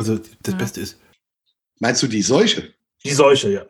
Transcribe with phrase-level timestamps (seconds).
[0.00, 0.56] Also das ja.
[0.56, 0.96] Beste ist.
[1.78, 2.72] Meinst du die Seuche?
[3.04, 3.64] Die Seuche, ja.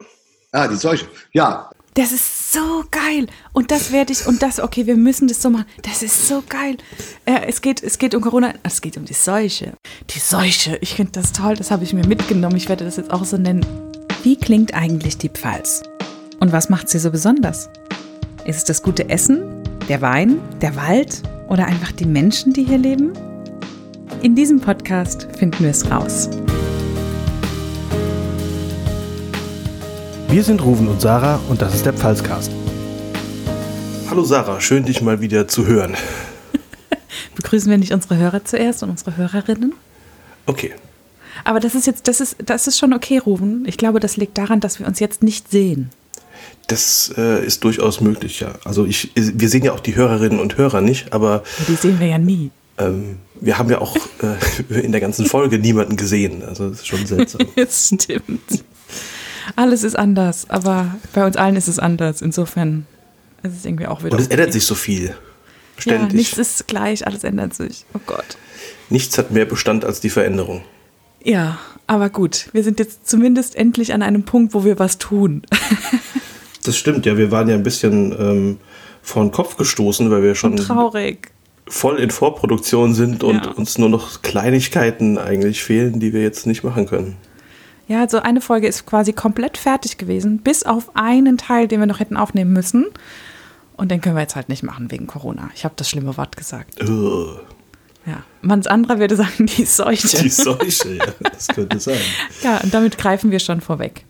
[0.53, 1.09] Ah, die Seuche.
[1.33, 1.69] Ja.
[1.95, 3.27] Das ist so geil.
[3.53, 5.67] Und das werde ich, und das, okay, wir müssen das so machen.
[5.83, 6.77] Das ist so geil.
[7.25, 9.73] Äh, es, geht, es geht um Corona, es geht um die Seuche.
[10.09, 12.57] Die Seuche, ich finde das toll, das habe ich mir mitgenommen.
[12.57, 13.67] Ich werde das jetzt auch so nennen.
[14.23, 15.83] Wie klingt eigentlich die Pfalz?
[16.39, 17.69] Und was macht sie so besonders?
[18.45, 22.79] Ist es das gute Essen, der Wein, der Wald oder einfach die Menschen, die hier
[22.79, 23.30] leben?
[24.23, 26.29] In diesem Podcast finden wir es raus.
[30.29, 32.51] Wir sind Ruven und Sarah und das ist der Pfalzcast.
[34.11, 35.95] Hallo Sarah, schön dich mal wieder zu hören.
[37.37, 39.73] Begrüßen wir nicht unsere Hörer zuerst und unsere Hörerinnen?
[40.45, 40.75] Okay.
[41.45, 43.65] Aber das ist jetzt, das ist, das ist schon okay, Ruven.
[43.67, 45.89] Ich glaube, das liegt daran, dass wir uns jetzt nicht sehen.
[46.67, 48.53] Das äh, ist durchaus möglich, ja.
[48.65, 51.43] Also ich, wir sehen ja auch die Hörerinnen und Hörer nicht, aber.
[51.69, 52.51] Die sehen wir ja nie.
[52.81, 56.43] Ähm, wir haben ja auch äh, in der ganzen Folge niemanden gesehen.
[56.43, 57.43] Also das ist schon seltsam.
[57.57, 58.65] das stimmt.
[59.57, 62.23] Alles ist anders, aber bei uns allen ist es anders.
[62.23, 62.87] Insofern
[63.43, 64.13] ist es irgendwie auch wieder.
[64.13, 64.35] Und es okay.
[64.35, 65.15] ändert sich so viel.
[65.79, 66.11] Ständig.
[66.11, 67.85] Ja, nichts ist gleich, alles ändert sich.
[67.95, 68.37] Oh Gott.
[68.91, 70.63] Nichts hat mehr Bestand als die Veränderung.
[71.25, 72.49] Ja, aber gut.
[72.53, 75.43] Wir sind jetzt zumindest endlich an einem Punkt, wo wir was tun.
[76.63, 77.17] das stimmt, ja.
[77.17, 78.59] Wir waren ja ein bisschen ähm,
[79.03, 80.53] vor den Kopf gestoßen, weil wir schon.
[80.53, 81.31] Und traurig
[81.71, 83.53] voll in Vorproduktion sind und ja.
[83.53, 87.17] uns nur noch Kleinigkeiten eigentlich fehlen, die wir jetzt nicht machen können.
[87.89, 91.87] Ja, also eine Folge ist quasi komplett fertig gewesen, bis auf einen Teil, den wir
[91.87, 92.87] noch hätten aufnehmen müssen.
[93.77, 95.51] Und den können wir jetzt halt nicht machen wegen Corona.
[95.55, 96.83] Ich habe das schlimme Wort gesagt.
[96.83, 97.41] Ugh.
[98.07, 100.23] Ja, manch anderer würde sagen, die Seuche.
[100.23, 101.99] Die Seuche, ja, das könnte sein.
[102.43, 104.05] ja, und damit greifen wir schon vorweg.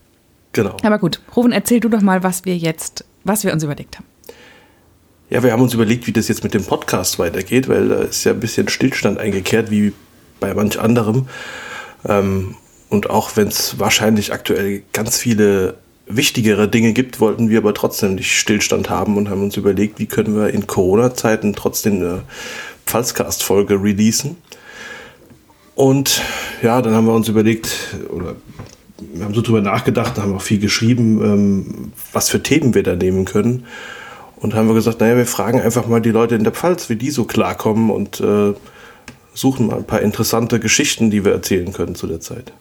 [0.53, 0.75] Genau.
[0.83, 4.05] Aber gut, Rufen, erzähl du doch mal, was wir jetzt, was wir uns überlegt haben.
[5.31, 8.25] Ja, wir haben uns überlegt, wie das jetzt mit dem Podcast weitergeht, weil da ist
[8.25, 9.93] ja ein bisschen Stillstand eingekehrt, wie
[10.41, 11.29] bei manch anderem.
[12.05, 12.55] Ähm,
[12.89, 18.15] und auch wenn es wahrscheinlich aktuell ganz viele wichtigere Dinge gibt, wollten wir aber trotzdem
[18.15, 22.23] nicht Stillstand haben und haben uns überlegt, wie können wir in Corona-Zeiten trotzdem eine
[22.85, 24.35] Pfalzcast-Folge releasen.
[25.75, 26.21] Und
[26.61, 28.35] ja, dann haben wir uns überlegt, oder
[29.13, 32.97] wir haben so drüber nachgedacht, haben auch viel geschrieben, ähm, was für Themen wir da
[32.97, 33.65] nehmen können.
[34.41, 36.95] Und haben wir gesagt, naja, wir fragen einfach mal die Leute in der Pfalz, wie
[36.95, 38.53] die so klarkommen und äh,
[39.33, 42.51] suchen mal ein paar interessante Geschichten, die wir erzählen können zu der Zeit.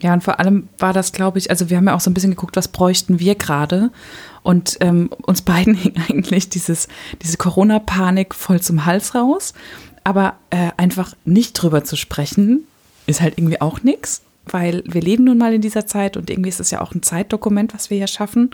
[0.00, 2.14] Ja, und vor allem war das, glaube ich, also wir haben ja auch so ein
[2.14, 3.90] bisschen geguckt, was bräuchten wir gerade.
[4.42, 6.88] Und ähm, uns beiden hing eigentlich dieses,
[7.22, 9.52] diese Corona-Panik voll zum Hals raus.
[10.02, 12.66] Aber äh, einfach nicht drüber zu sprechen,
[13.06, 16.48] ist halt irgendwie auch nichts, weil wir leben nun mal in dieser Zeit und irgendwie
[16.48, 18.50] ist es ja auch ein Zeitdokument, was wir hier schaffen.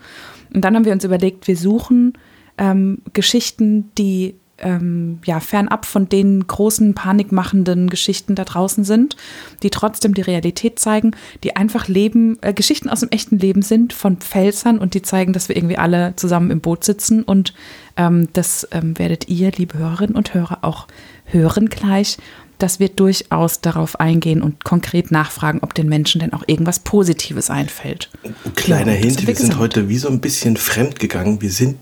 [0.52, 2.14] Und dann haben wir uns überlegt, wir suchen
[2.58, 9.16] ähm, Geschichten, die ähm, ja fernab von den großen panikmachenden Geschichten da draußen sind,
[9.62, 11.12] die trotzdem die Realität zeigen,
[11.44, 15.32] die einfach Leben, äh, Geschichten aus dem echten Leben sind von Pfälzern und die zeigen,
[15.32, 17.52] dass wir irgendwie alle zusammen im Boot sitzen und
[17.96, 20.86] ähm, das ähm, werdet ihr, liebe Hörerinnen und Hörer, auch
[21.24, 22.19] hören gleich
[22.58, 27.50] dass wir durchaus darauf eingehen und konkret nachfragen, ob den Menschen denn auch irgendwas Positives
[27.50, 28.08] einfällt.
[28.54, 31.42] Kleiner ja, Hint, wir sind heute wie so ein bisschen fremd gegangen.
[31.42, 31.76] Wir sind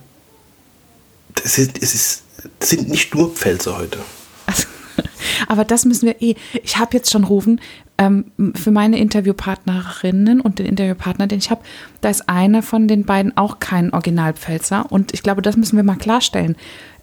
[1.45, 2.23] es, ist, es ist,
[2.61, 3.99] sind nicht nur Pfälzer heute.
[4.47, 4.65] Also,
[5.49, 6.35] aber das müssen wir eh.
[6.63, 7.61] Ich habe jetzt schon rufen
[7.99, 11.63] ähm, für meine Interviewpartnerinnen und den Interviewpartner, den ich habe,
[12.01, 14.87] da ist einer von den beiden auch kein Originalpfälzer.
[14.91, 16.57] Und ich glaube, das müssen wir mal klarstellen.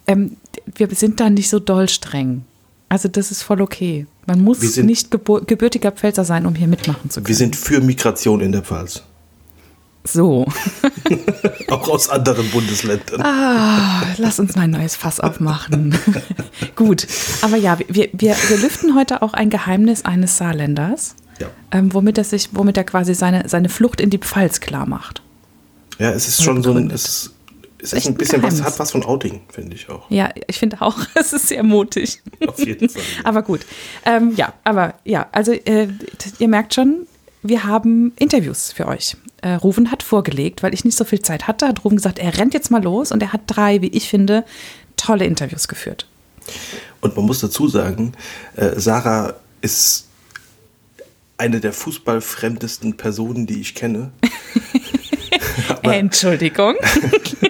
[0.06, 0.36] Ähm,
[0.74, 2.44] wir sind da nicht so doll streng.
[2.88, 4.06] Also das ist voll okay.
[4.26, 7.28] Man muss nicht gebürtiger Pfälzer sein, um hier mitmachen zu können.
[7.28, 9.02] Wir sind für Migration in der Pfalz.
[10.10, 10.46] So.
[11.68, 13.20] Auch aus anderen Bundesländern.
[13.20, 15.98] Ah, lass uns mal ein neues Fass aufmachen.
[16.76, 17.06] Gut,
[17.42, 21.48] aber ja, wir, wir, wir lüften heute auch ein Geheimnis eines Saarländers, ja.
[21.72, 25.22] ähm, womit, er sich, womit er quasi seine, seine Flucht in die Pfalz klar macht.
[25.98, 27.34] Ja, es ist schon so ein, es ist,
[27.82, 30.10] es ist ein bisschen was, hat was von Outing, finde ich auch.
[30.10, 32.22] Ja, ich finde auch, es ist sehr mutig.
[32.46, 33.02] Auf jeden Fall.
[33.24, 33.60] aber gut.
[34.06, 35.88] Ähm, ja, aber ja, also äh,
[36.38, 37.06] ihr merkt schon,
[37.42, 41.46] wir haben Interviews für euch äh, Ruven hat vorgelegt, weil ich nicht so viel Zeit
[41.46, 44.08] hatte, hat Ruven gesagt, er rennt jetzt mal los und er hat drei, wie ich
[44.08, 44.44] finde,
[44.96, 46.06] tolle Interviews geführt.
[47.00, 48.12] Und man muss dazu sagen,
[48.56, 50.08] äh, Sarah ist
[51.36, 54.10] eine der fußballfremdesten Personen, die ich kenne.
[55.68, 56.74] aber, Entschuldigung.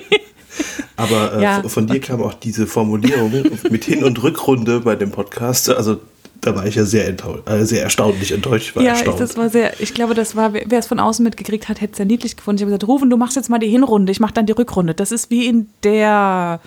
[0.97, 1.63] aber äh, ja.
[1.67, 3.33] von dir kam auch diese Formulierung
[3.71, 5.71] mit Hin- und Rückrunde bei dem Podcast.
[5.71, 6.03] Also
[6.41, 8.77] da war ich ja sehr, äh, sehr erstaunlich enttäuscht.
[8.77, 9.21] ja, erstaunt.
[9.21, 11.97] das war sehr, ich glaube, das war, wer es von außen mitgekriegt hat, hätte es
[11.97, 12.59] sehr niedlich gefunden.
[12.59, 14.95] Ich habe gesagt, Rufen, du machst jetzt mal die Hinrunde, ich mache dann die Rückrunde.
[14.95, 16.61] Das ist wie in der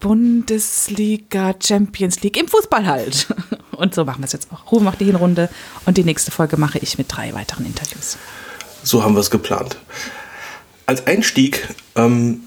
[0.00, 3.26] Bundesliga Champions League im Fußball halt.
[3.72, 4.72] Und so machen wir es jetzt auch.
[4.72, 5.50] Ruhe macht die Hinrunde
[5.84, 8.16] und die nächste Folge mache ich mit drei weiteren Interviews.
[8.82, 9.76] So haben wir es geplant.
[10.86, 12.40] Als Einstieg ähm,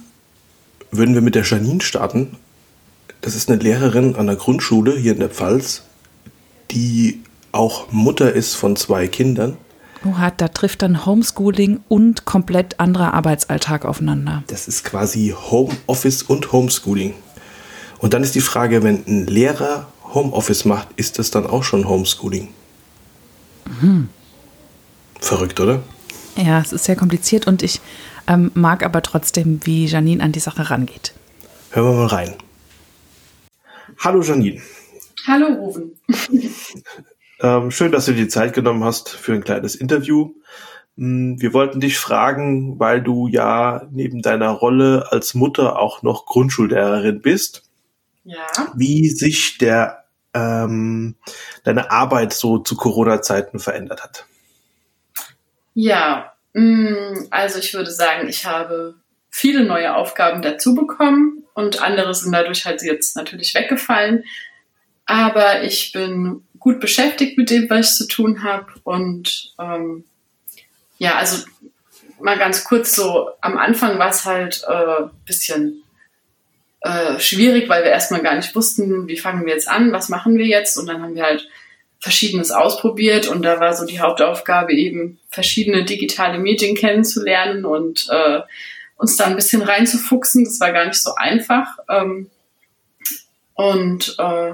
[0.90, 2.36] würden wir mit der Janine starten.
[3.22, 5.84] Das ist eine Lehrerin an der Grundschule hier in der Pfalz,
[6.72, 7.22] die
[7.52, 9.58] auch Mutter ist von zwei Kindern.
[10.06, 14.44] Oha, da trifft dann Homeschooling und komplett anderer Arbeitsalltag aufeinander.
[14.48, 17.14] Das ist quasi Homeoffice und Homeschooling.
[17.98, 21.88] Und dann ist die Frage, wenn ein Lehrer Homeoffice macht, ist das dann auch schon
[21.88, 22.48] Homeschooling?
[23.82, 24.08] Mhm.
[25.20, 25.84] Verrückt, oder?
[26.38, 27.82] Ja, es ist sehr kompliziert und ich
[28.28, 31.14] ähm, mag aber trotzdem, wie Janine an die Sache rangeht.
[31.72, 32.36] Hören wir mal rein.
[34.00, 34.62] Hallo Janine.
[35.28, 36.00] Hallo Rufen.
[37.42, 40.34] ähm, schön, dass du dir die Zeit genommen hast für ein kleines Interview.
[40.98, 46.26] Hm, wir wollten dich fragen, weil du ja neben deiner Rolle als Mutter auch noch
[46.26, 47.64] Grundschullehrerin bist.
[48.24, 48.46] Ja.
[48.76, 51.16] Wie sich der ähm,
[51.64, 54.26] deine Arbeit so zu Corona-Zeiten verändert hat.
[55.74, 58.96] Ja, mm, also ich würde sagen, ich habe
[59.30, 64.24] viele neue Aufgaben dazu bekommen und andere sind dadurch halt jetzt natürlich weggefallen.
[65.10, 68.68] Aber ich bin gut beschäftigt mit dem, was ich zu tun habe.
[68.84, 70.04] Und ähm,
[71.00, 71.44] ja, also
[72.20, 75.82] mal ganz kurz so, am Anfang war es halt äh, bisschen
[76.82, 80.38] äh, schwierig, weil wir erstmal gar nicht wussten, wie fangen wir jetzt an, was machen
[80.38, 80.78] wir jetzt.
[80.78, 81.50] Und dann haben wir halt
[82.00, 88.42] Verschiedenes ausprobiert und da war so die Hauptaufgabe eben, verschiedene digitale Medien kennenzulernen und äh,
[88.96, 90.46] uns da ein bisschen reinzufuchsen.
[90.46, 91.80] Das war gar nicht so einfach.
[91.90, 92.30] Ähm,
[93.56, 94.54] und äh,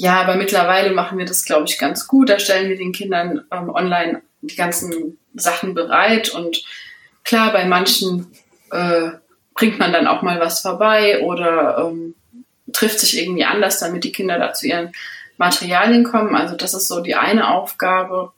[0.00, 2.30] ja, aber mittlerweile machen wir das, glaube ich, ganz gut.
[2.30, 6.64] Da stellen wir den Kindern ähm, online die ganzen Sachen bereit und
[7.22, 8.32] klar, bei manchen
[8.70, 9.10] äh,
[9.54, 12.14] bringt man dann auch mal was vorbei oder ähm,
[12.72, 14.90] trifft sich irgendwie anders, damit die Kinder da zu ihren
[15.36, 16.34] Materialien kommen.
[16.34, 18.32] Also das ist so die eine Aufgabe.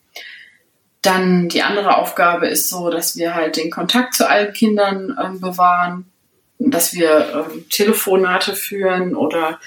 [1.01, 5.41] Dann die andere Aufgabe ist so, dass wir halt den Kontakt zu allen Kindern ähm,
[5.41, 6.11] bewahren,
[6.59, 9.61] dass wir ähm, Telefonate führen oder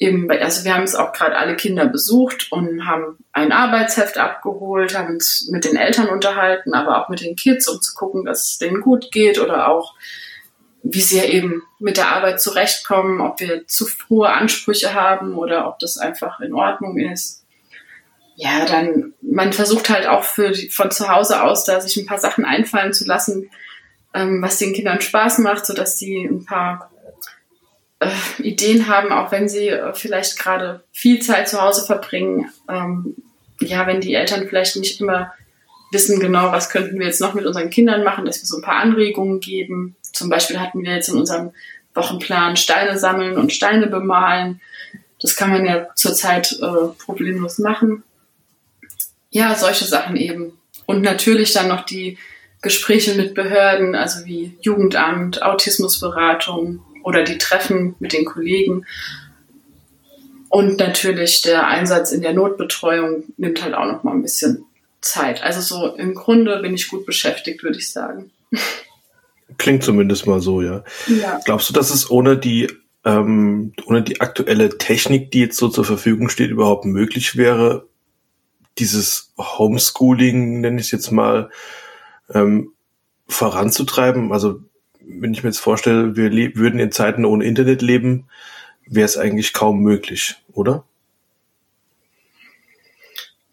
[0.00, 4.96] eben, also wir haben jetzt auch gerade alle Kinder besucht und haben ein Arbeitsheft abgeholt,
[4.98, 8.50] haben uns mit den Eltern unterhalten, aber auch mit den Kids, um zu gucken, dass
[8.50, 9.94] es denen gut geht oder auch
[10.82, 15.78] wie sie eben mit der Arbeit zurechtkommen, ob wir zu hohe Ansprüche haben oder ob
[15.78, 17.44] das einfach in Ordnung ist.
[18.36, 22.18] Ja, dann, man versucht halt auch für, von zu Hause aus da sich ein paar
[22.18, 23.50] Sachen einfallen zu lassen,
[24.14, 26.90] ähm, was den Kindern Spaß macht, so dass die ein paar
[28.00, 32.50] äh, Ideen haben, auch wenn sie äh, vielleicht gerade viel Zeit zu Hause verbringen.
[32.68, 33.14] Ähm,
[33.60, 35.32] ja, wenn die Eltern vielleicht nicht immer
[35.92, 38.62] wissen genau, was könnten wir jetzt noch mit unseren Kindern machen, dass wir so ein
[38.62, 39.96] paar Anregungen geben.
[40.02, 41.52] Zum Beispiel hatten wir jetzt in unserem
[41.94, 44.60] Wochenplan Steine sammeln und Steine bemalen.
[45.20, 48.02] Das kann man ja zurzeit äh, problemlos machen.
[49.30, 50.58] Ja, solche Sachen eben.
[50.86, 52.18] Und natürlich dann noch die
[52.62, 58.86] Gespräche mit Behörden, also wie Jugendamt, Autismusberatung oder die Treffen mit den Kollegen.
[60.48, 64.66] Und natürlich der Einsatz in der Notbetreuung nimmt halt auch noch mal ein bisschen
[65.00, 65.42] Zeit.
[65.42, 68.30] Also so im Grunde bin ich gut beschäftigt, würde ich sagen.
[69.58, 70.84] Klingt zumindest mal so, ja.
[71.06, 71.40] ja.
[71.44, 72.68] Glaubst du, dass es ohne die,
[73.04, 77.86] ähm, ohne die aktuelle Technik, die jetzt so zur Verfügung steht, überhaupt möglich wäre,
[78.78, 81.50] dieses Homeschooling, nenne ich es jetzt mal,
[82.32, 82.72] ähm,
[83.28, 84.32] voranzutreiben?
[84.32, 84.60] Also,
[85.18, 88.26] wenn ich mir jetzt vorstelle, wir würden in Zeiten ohne Internet leben,
[88.86, 90.84] wäre es eigentlich kaum möglich, oder?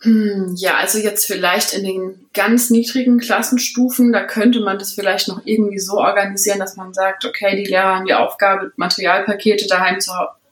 [0.02, 5.28] Hm, ja, also jetzt vielleicht in den ganz niedrigen Klassenstufen, da könnte man das vielleicht
[5.28, 10.00] noch irgendwie so organisieren, dass man sagt, okay, die Lehrer haben die Aufgabe, Materialpakete daheim
[10.00, 10.12] zu,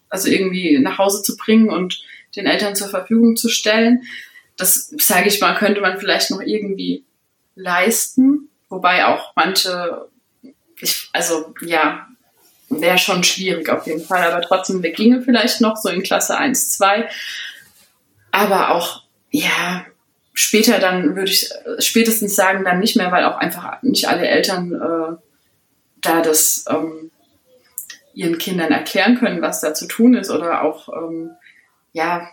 [0.10, 2.04] also irgendwie nach Hause zu bringen und
[2.36, 4.04] den Eltern zur Verfügung zu stellen.
[4.58, 7.04] Das, sage ich mal, könnte man vielleicht noch irgendwie
[7.56, 10.08] leisten, wobei auch manche,
[10.80, 12.08] ich, also ja,
[12.70, 16.38] wäre schon schwierig auf jeden Fall, aber trotzdem, der ginge vielleicht noch so in Klasse
[16.38, 17.10] 1, 2.
[18.32, 19.06] Aber auch
[19.36, 19.86] ja,
[20.34, 24.74] später dann würde ich spätestens sagen, dann nicht mehr, weil auch einfach nicht alle Eltern
[24.74, 25.18] äh,
[26.02, 27.12] da das ähm,
[28.14, 31.32] ihren Kindern erklären können, was da zu tun ist oder auch, ähm,
[31.92, 32.30] ja,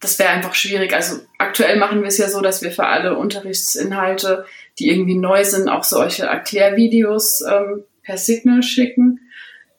[0.00, 0.94] das wäre einfach schwierig.
[0.94, 4.44] Also aktuell machen wir es ja so, dass wir für alle Unterrichtsinhalte,
[4.78, 9.20] die irgendwie neu sind, auch solche Erklärvideos ähm, per Signal schicken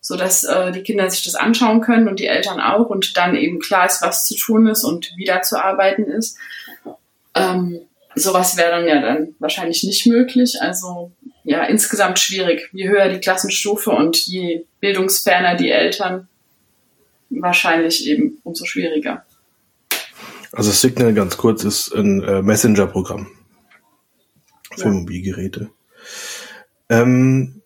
[0.07, 3.35] so dass äh, die Kinder sich das anschauen können und die Eltern auch und dann
[3.35, 6.37] eben klar ist, was zu tun ist und wie da zu arbeiten ist.
[7.35, 7.81] Ähm,
[8.15, 10.61] sowas wäre dann ja dann wahrscheinlich nicht möglich.
[10.61, 11.11] Also
[11.43, 12.69] ja, insgesamt schwierig.
[12.71, 16.29] Je höher die Klassenstufe und je bildungsferner die Eltern,
[17.29, 19.25] wahrscheinlich eben umso schwieriger.
[20.51, 23.27] Also Signal ganz kurz ist ein äh, Messenger-Programm
[24.75, 24.91] für ja.
[24.91, 25.69] Mobilgeräte.
[26.89, 27.61] Ähm,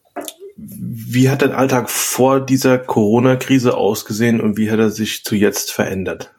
[0.56, 5.72] wie hat dein Alltag vor dieser Corona-Krise ausgesehen und wie hat er sich zu jetzt
[5.72, 6.34] verändert?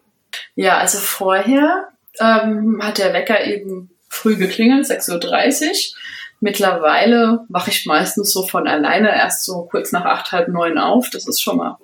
[0.55, 1.89] Ja, also vorher
[2.21, 5.99] ähm, hat der Wecker eben früh geklingelt, 6.30 Uhr.
[6.41, 11.09] Mittlerweile wache ich meistens so von alleine erst so kurz nach acht, halb neun auf.
[11.11, 11.79] Das ist schon mal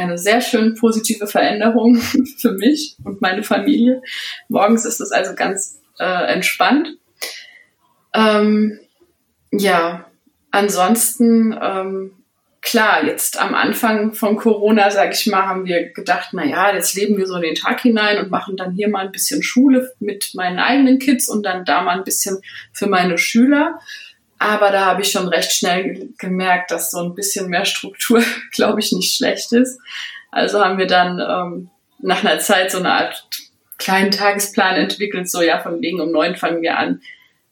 [0.00, 1.96] eine sehr schön positive Veränderung
[2.38, 4.02] für mich und meine Familie.
[4.48, 6.96] Morgens ist es also ganz äh, entspannt.
[8.14, 8.78] Ähm,
[9.52, 10.06] ja,
[10.50, 12.12] ansonsten ähm,
[12.62, 16.94] klar, jetzt am Anfang von Corona, sage ich mal, haben wir gedacht, na ja, jetzt
[16.94, 19.92] leben wir so in den Tag hinein und machen dann hier mal ein bisschen Schule
[19.98, 22.38] mit meinen eigenen Kids und dann da mal ein bisschen
[22.72, 23.80] für meine Schüler.
[24.42, 28.80] Aber da habe ich schon recht schnell gemerkt, dass so ein bisschen mehr Struktur, glaube
[28.80, 29.78] ich, nicht schlecht ist.
[30.30, 33.28] Also haben wir dann ähm, nach einer Zeit so eine Art
[33.76, 37.02] kleinen Tagesplan entwickelt, so ja, von wegen um neun fangen wir an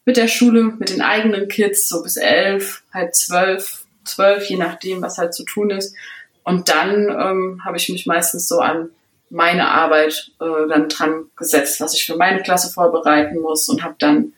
[0.07, 5.03] mit der Schule, mit den eigenen Kids, so bis elf, halb zwölf, zwölf, je nachdem,
[5.03, 5.95] was halt zu tun ist.
[6.43, 8.89] Und dann ähm, habe ich mich meistens so an
[9.29, 13.97] meine Arbeit äh, dann dran gesetzt, was ich für meine Klasse vorbereiten muss und habe
[13.99, 14.33] dann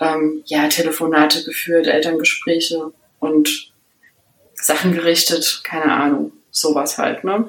[0.00, 3.72] ähm, ja Telefonate geführt, Elterngespräche und
[4.54, 7.48] Sachen gerichtet, keine Ahnung, sowas halt, ne?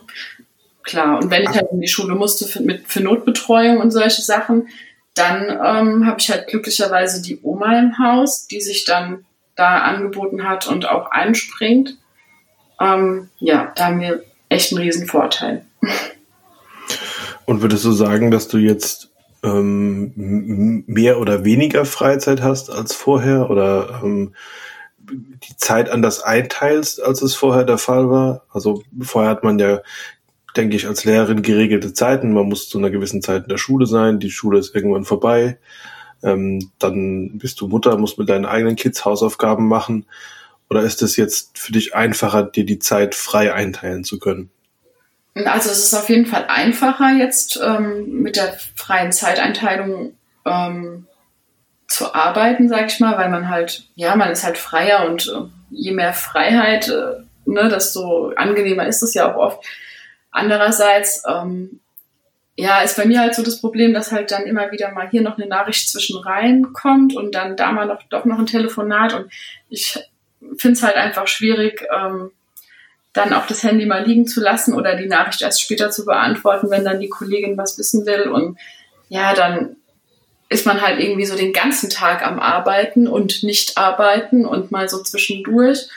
[0.84, 1.20] Klar.
[1.20, 4.68] Und wenn ich halt in die Schule musste für, mit, für Notbetreuung und solche Sachen,
[5.16, 9.26] dann ähm, habe ich halt glücklicherweise die Oma im Haus, die sich dann
[9.56, 11.98] da angeboten hat und auch einspringt.
[12.80, 15.66] Ähm, ja, da haben wir echt einen riesen Vorteil.
[17.46, 19.12] Und würdest du sagen, dass du jetzt
[19.46, 24.34] ähm, mehr oder weniger Freizeit hast als vorher oder ähm,
[25.00, 28.46] die Zeit anders einteilst, als es vorher der Fall war?
[28.50, 29.82] Also vorher hat man ja,
[30.58, 32.34] denke ich, als Lehrerin geregelte Zeiten.
[32.34, 34.20] Man muss zu einer gewissen Zeit in der Schule sein.
[34.20, 35.60] Die Schule ist irgendwann vorbei.
[36.24, 40.06] Ähm, dann bist du Mutter, musst mit deinen eigenen Kids Hausaufgaben machen.
[40.70, 44.50] Oder ist es jetzt für dich einfacher, dir die Zeit frei einteilen zu können?
[45.44, 50.16] Also es ist auf jeden Fall einfacher jetzt ähm, mit der freien Zeiteinteilung
[50.46, 51.08] ähm,
[51.88, 55.50] zu arbeiten, sag ich mal, weil man halt, ja, man ist halt freier und äh,
[55.70, 59.66] je mehr Freiheit, äh, ne, desto angenehmer ist es ja auch oft.
[60.32, 61.80] Andererseits, ähm,
[62.56, 65.22] ja, ist bei mir halt so das Problem, dass halt dann immer wieder mal hier
[65.22, 69.14] noch eine Nachricht zwischen rein kommt und dann da mal noch doch noch ein Telefonat
[69.14, 69.32] und
[69.70, 70.00] ich
[70.58, 72.32] finde es halt einfach schwierig, ähm,
[73.16, 76.70] dann auch das Handy mal liegen zu lassen oder die Nachricht erst später zu beantworten,
[76.70, 78.28] wenn dann die Kollegin was wissen will.
[78.28, 78.58] Und
[79.08, 79.78] ja, dann
[80.50, 84.90] ist man halt irgendwie so den ganzen Tag am Arbeiten und nicht arbeiten und mal
[84.90, 85.88] so zwischendurch.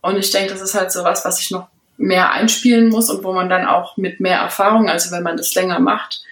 [0.00, 1.68] Und ich denke, das ist halt so was, was ich noch
[1.98, 5.54] mehr einspielen muss und wo man dann auch mit mehr Erfahrung, also wenn man das
[5.54, 6.22] länger macht,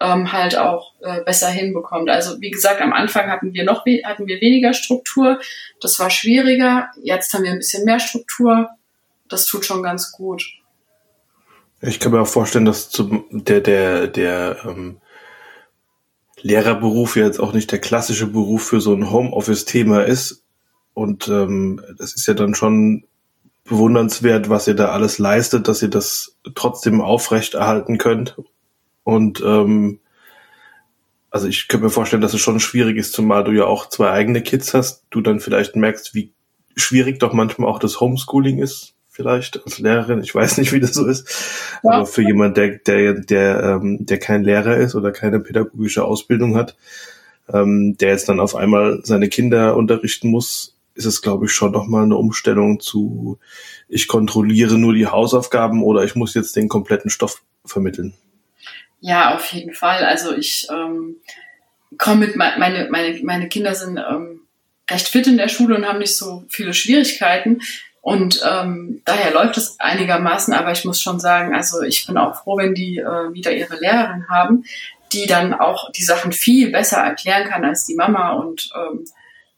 [0.00, 2.08] ähm, halt auch äh, besser hinbekommt.
[2.08, 5.38] Also wie gesagt, am Anfang hatten wir noch hatten wir weniger Struktur,
[5.80, 6.88] das war schwieriger.
[7.02, 8.70] Jetzt haben wir ein bisschen mehr Struktur
[9.32, 10.44] das tut schon ganz gut.
[11.80, 14.98] Ich kann mir auch vorstellen, dass zum, der, der, der ähm,
[16.40, 20.44] Lehrerberuf ja jetzt auch nicht der klassische Beruf für so ein Homeoffice-Thema ist.
[20.94, 23.04] Und ähm, das ist ja dann schon
[23.64, 28.36] bewundernswert, was ihr da alles leistet, dass ihr das trotzdem aufrechterhalten könnt.
[29.02, 30.00] Und ähm,
[31.30, 34.10] also ich könnte mir vorstellen, dass es schon schwierig ist, zumal du ja auch zwei
[34.10, 36.32] eigene Kids hast, du dann vielleicht merkst, wie
[36.76, 40.22] schwierig doch manchmal auch das Homeschooling ist vielleicht als Lehrerin.
[40.22, 41.28] Ich weiß nicht, wie das so ist.
[41.84, 41.92] Ja.
[41.92, 46.56] Aber für jemand, der, der, der, ähm, der kein Lehrer ist oder keine pädagogische Ausbildung
[46.56, 46.76] hat,
[47.52, 51.72] ähm, der jetzt dann auf einmal seine Kinder unterrichten muss, ist es, glaube ich, schon
[51.72, 53.38] nochmal eine Umstellung zu,
[53.88, 58.14] ich kontrolliere nur die Hausaufgaben oder ich muss jetzt den kompletten Stoff vermitteln.
[59.00, 60.04] Ja, auf jeden Fall.
[60.04, 61.16] Also ich ähm,
[61.98, 64.40] komme mit, meine, meine, meine Kinder sind ähm,
[64.90, 67.60] recht fit in der Schule und haben nicht so viele Schwierigkeiten.
[68.02, 72.42] Und ähm, daher läuft es einigermaßen, aber ich muss schon sagen, also ich bin auch
[72.42, 74.64] froh, wenn die äh, wieder ihre Lehrerin haben,
[75.12, 79.04] die dann auch die Sachen viel besser erklären kann als die Mama und ähm,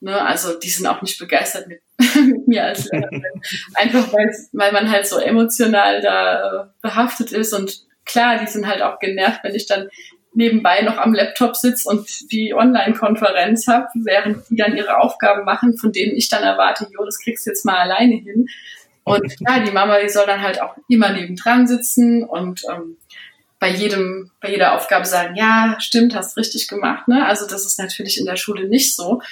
[0.01, 1.81] ne, also die sind auch nicht begeistert mit,
[2.17, 3.25] mit mir als Lehrerin,
[3.75, 8.67] einfach weil, weil man halt so emotional da äh, behaftet ist und klar, die sind
[8.67, 9.89] halt auch genervt, wenn ich dann
[10.35, 15.77] nebenbei noch am Laptop sitze und die Online-Konferenz habe, während die dann ihre Aufgaben machen,
[15.77, 18.49] von denen ich dann erwarte, jo, das kriegst du jetzt mal alleine hin.
[19.05, 22.97] Und ja, die Mama, die soll dann halt auch immer nebendran sitzen und ähm,
[23.61, 27.09] bei jedem, bei jeder Aufgabe sagen, ja, stimmt, hast richtig gemacht.
[27.09, 27.25] Ne?
[27.25, 29.23] Also das ist natürlich in der Schule nicht so.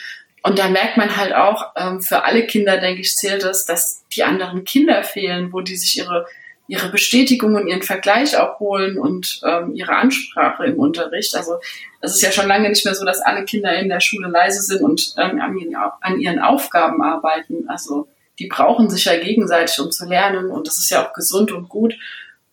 [0.42, 4.04] Und da merkt man halt auch, ähm, für alle Kinder, denke ich, zählt es, dass
[4.08, 6.26] die anderen Kinder fehlen, wo die sich ihre
[6.72, 11.36] ihre Bestätigung und ihren Vergleich auch holen und ähm, ihre Ansprache im Unterricht.
[11.36, 11.56] Also
[12.00, 14.62] es ist ja schon lange nicht mehr so, dass alle Kinder in der Schule leise
[14.62, 17.68] sind und ähm, an, ihren, an ihren Aufgaben arbeiten.
[17.68, 21.52] Also die brauchen sich ja gegenseitig, um zu lernen und das ist ja auch gesund
[21.52, 21.92] und gut.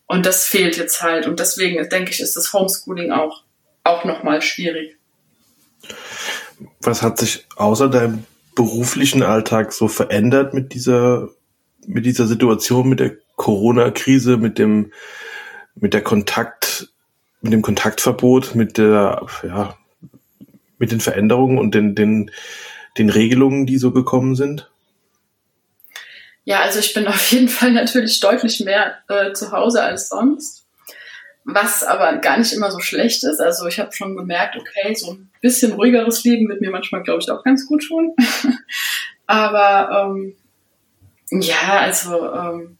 [0.05, 1.25] Und das fehlt jetzt halt.
[1.25, 3.43] Und deswegen denke ich, ist das Homeschooling auch,
[3.85, 4.97] auch nochmal schwierig.
[6.81, 11.29] Was hat sich außer deinem beruflichen Alltag so verändert mit dieser,
[11.87, 14.91] mit dieser Situation, mit der Corona-Krise, mit dem,
[15.75, 16.89] mit der Kontakt,
[17.41, 19.77] mit dem Kontaktverbot, mit der, ja,
[20.77, 22.31] mit den Veränderungen und den, den,
[22.97, 24.69] den Regelungen, die so gekommen sind?
[26.43, 30.65] Ja, also ich bin auf jeden Fall natürlich deutlich mehr äh, zu Hause als sonst,
[31.45, 33.39] was aber gar nicht immer so schlecht ist.
[33.39, 37.21] Also ich habe schon gemerkt, okay, so ein bisschen ruhigeres Leben wird mir manchmal, glaube
[37.21, 38.15] ich, auch ganz gut tun.
[39.27, 40.35] aber ähm,
[41.31, 42.78] ja, also ähm,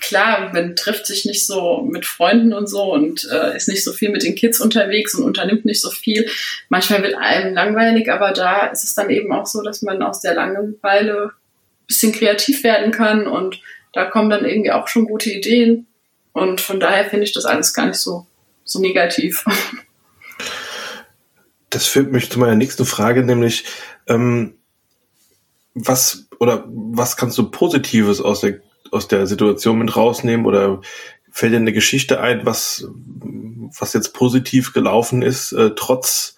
[0.00, 3.92] klar, man trifft sich nicht so mit Freunden und so und äh, ist nicht so
[3.92, 6.28] viel mit den Kids unterwegs und unternimmt nicht so viel.
[6.68, 10.20] Manchmal wird einem langweilig, aber da ist es dann eben auch so, dass man aus
[10.20, 13.60] der Langeweile ein bisschen kreativ werden kann und
[13.92, 15.86] da kommen dann irgendwie auch schon gute Ideen.
[16.32, 18.26] Und von daher finde ich das alles gar nicht so,
[18.64, 19.44] so negativ.
[21.70, 23.64] Das führt mich zu meiner nächsten Frage, nämlich
[24.08, 24.54] ähm,
[25.74, 30.80] was oder was kannst du Positives aus der aus der Situation mit rausnehmen oder
[31.30, 32.86] fällt dir eine Geschichte ein, was,
[33.78, 36.36] was jetzt positiv gelaufen ist, äh, trotz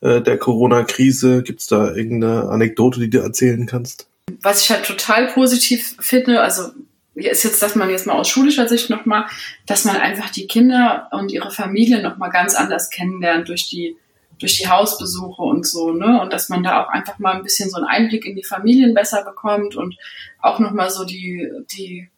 [0.00, 1.42] äh, der Corona-Krise?
[1.42, 4.08] Gibt es da irgendeine Anekdote, die du erzählen kannst?
[4.40, 6.70] Was ich halt total positiv finde, also
[7.14, 9.26] ist jetzt, dass man jetzt mal aus schulischer Sicht nochmal,
[9.66, 13.96] dass man einfach die Kinder und ihre Familie nochmal ganz anders kennenlernt durch die
[14.42, 16.20] durch die Hausbesuche und so, ne?
[16.20, 18.92] Und dass man da auch einfach mal ein bisschen so einen Einblick in die Familien
[18.94, 19.96] besser bekommt und
[20.40, 22.08] auch nochmal so die, die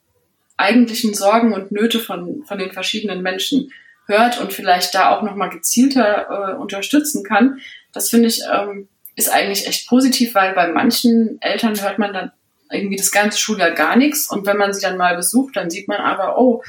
[0.57, 3.73] eigentlichen Sorgen und Nöte von, von den verschiedenen Menschen
[4.07, 7.59] hört und vielleicht da auch nochmal gezielter äh, unterstützen kann.
[7.93, 12.33] Das finde ich, ähm, ist eigentlich echt positiv, weil bei manchen Eltern hört man dann
[12.71, 15.89] irgendwie das ganze Schuljahr gar nichts und wenn man sie dann mal besucht, dann sieht
[15.89, 16.63] man aber, oh,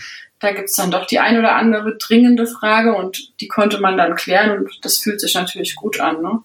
[0.46, 4.16] da gibt's dann doch die ein oder andere dringende Frage und die konnte man dann
[4.16, 6.22] klären und das fühlt sich natürlich gut an.
[6.22, 6.40] Ne?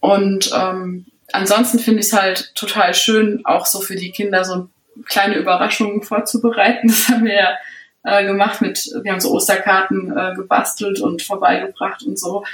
[0.00, 4.68] Und ähm, ansonsten finde ich es halt total schön, auch so für die Kinder so
[5.06, 6.88] kleine Überraschungen vorzubereiten.
[6.88, 7.58] Das haben wir ja
[8.04, 12.44] äh, gemacht mit, wir haben so Osterkarten äh, gebastelt und vorbeigebracht und so.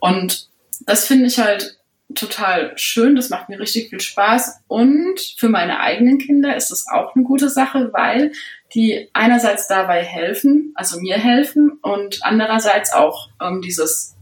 [0.00, 0.48] Und
[0.80, 1.78] das finde ich halt
[2.14, 4.60] total schön, das macht mir richtig viel Spaß.
[4.68, 8.32] Und für meine eigenen Kinder ist es auch eine gute Sache, weil
[8.74, 14.16] die einerseits dabei helfen, also mir helfen und andererseits auch ähm, dieses,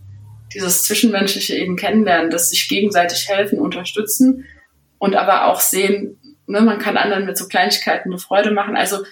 [0.53, 4.47] dieses zwischenmenschliche eben kennenlernen, dass sich gegenseitig helfen, unterstützen
[4.99, 8.77] und aber auch sehen, ne, man kann anderen mit so Kleinigkeiten eine Freude machen.
[8.77, 9.05] Also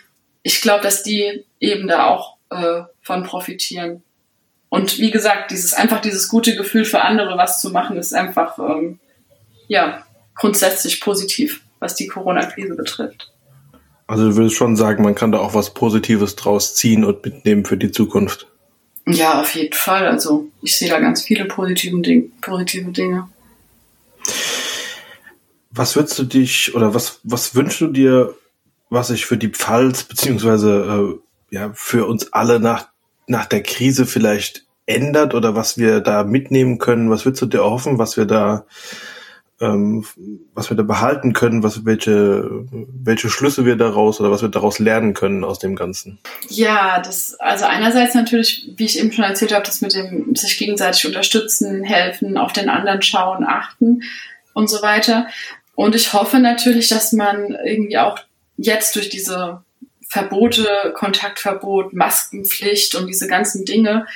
[0.43, 4.03] ich glaube, dass die eben da auch äh, von profitieren.
[4.69, 8.59] Und wie gesagt, dieses einfach dieses gute Gefühl für andere was zu machen, ist einfach
[8.59, 8.99] ähm,
[9.67, 13.33] ja grundsätzlich positiv, was die Corona-Krise betrifft.
[14.09, 17.67] Also du würdest schon sagen, man kann da auch was Positives draus ziehen und mitnehmen
[17.67, 18.49] für die Zukunft.
[19.07, 20.07] Ja, auf jeden Fall.
[20.09, 23.29] Also ich sehe da ganz viele positive, Ding positive Dinge.
[25.71, 28.35] Was würdest du dich oder was, was wünschst du dir,
[28.89, 32.89] was sich für die Pfalz beziehungsweise äh, ja für uns alle nach,
[33.27, 37.11] nach der Krise vielleicht ändert oder was wir da mitnehmen können?
[37.11, 38.65] Was würdest du dir erhoffen, was wir da
[39.61, 40.05] ähm,
[40.55, 44.79] was wir da behalten können, was welche welche Schlüsse wir daraus oder was wir daraus
[44.79, 46.19] lernen können aus dem Ganzen.
[46.49, 50.59] Ja, das also einerseits natürlich, wie ich eben schon erzählt habe, das mit dem sich
[50.59, 54.03] gegenseitig unterstützen, helfen, auf den anderen schauen, achten
[54.55, 55.27] und so weiter.
[55.75, 58.19] Und ich hoffe natürlich, dass man irgendwie auch
[58.57, 59.63] jetzt durch diese
[60.09, 64.07] Verbote, Kontaktverbot, Maskenpflicht und diese ganzen Dinge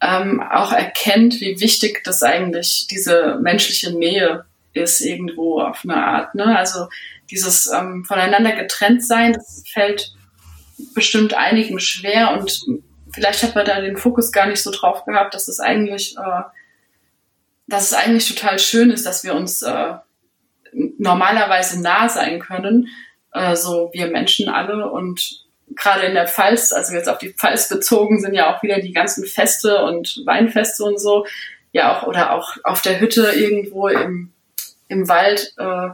[0.00, 6.34] ähm, auch erkennt, wie wichtig das eigentlich diese menschliche Nähe ist irgendwo auf eine Art.
[6.34, 6.56] Ne?
[6.56, 6.88] Also
[7.30, 10.12] dieses ähm, voneinander getrennt sein, das fällt
[10.94, 12.62] bestimmt einigen schwer und
[13.12, 16.42] vielleicht hat man da den Fokus gar nicht so drauf gehabt, dass es eigentlich, äh,
[17.66, 19.94] dass es eigentlich total schön ist, dass wir uns äh,
[20.72, 22.88] normalerweise nah sein können,
[23.32, 25.44] äh, so wir Menschen alle und
[25.76, 28.92] gerade in der Pfalz, also jetzt auf die Pfalz bezogen, sind ja auch wieder die
[28.92, 31.26] ganzen Feste und Weinfeste und so,
[31.72, 34.32] ja auch oder auch auf der Hütte irgendwo im
[34.90, 35.88] im Wald, äh,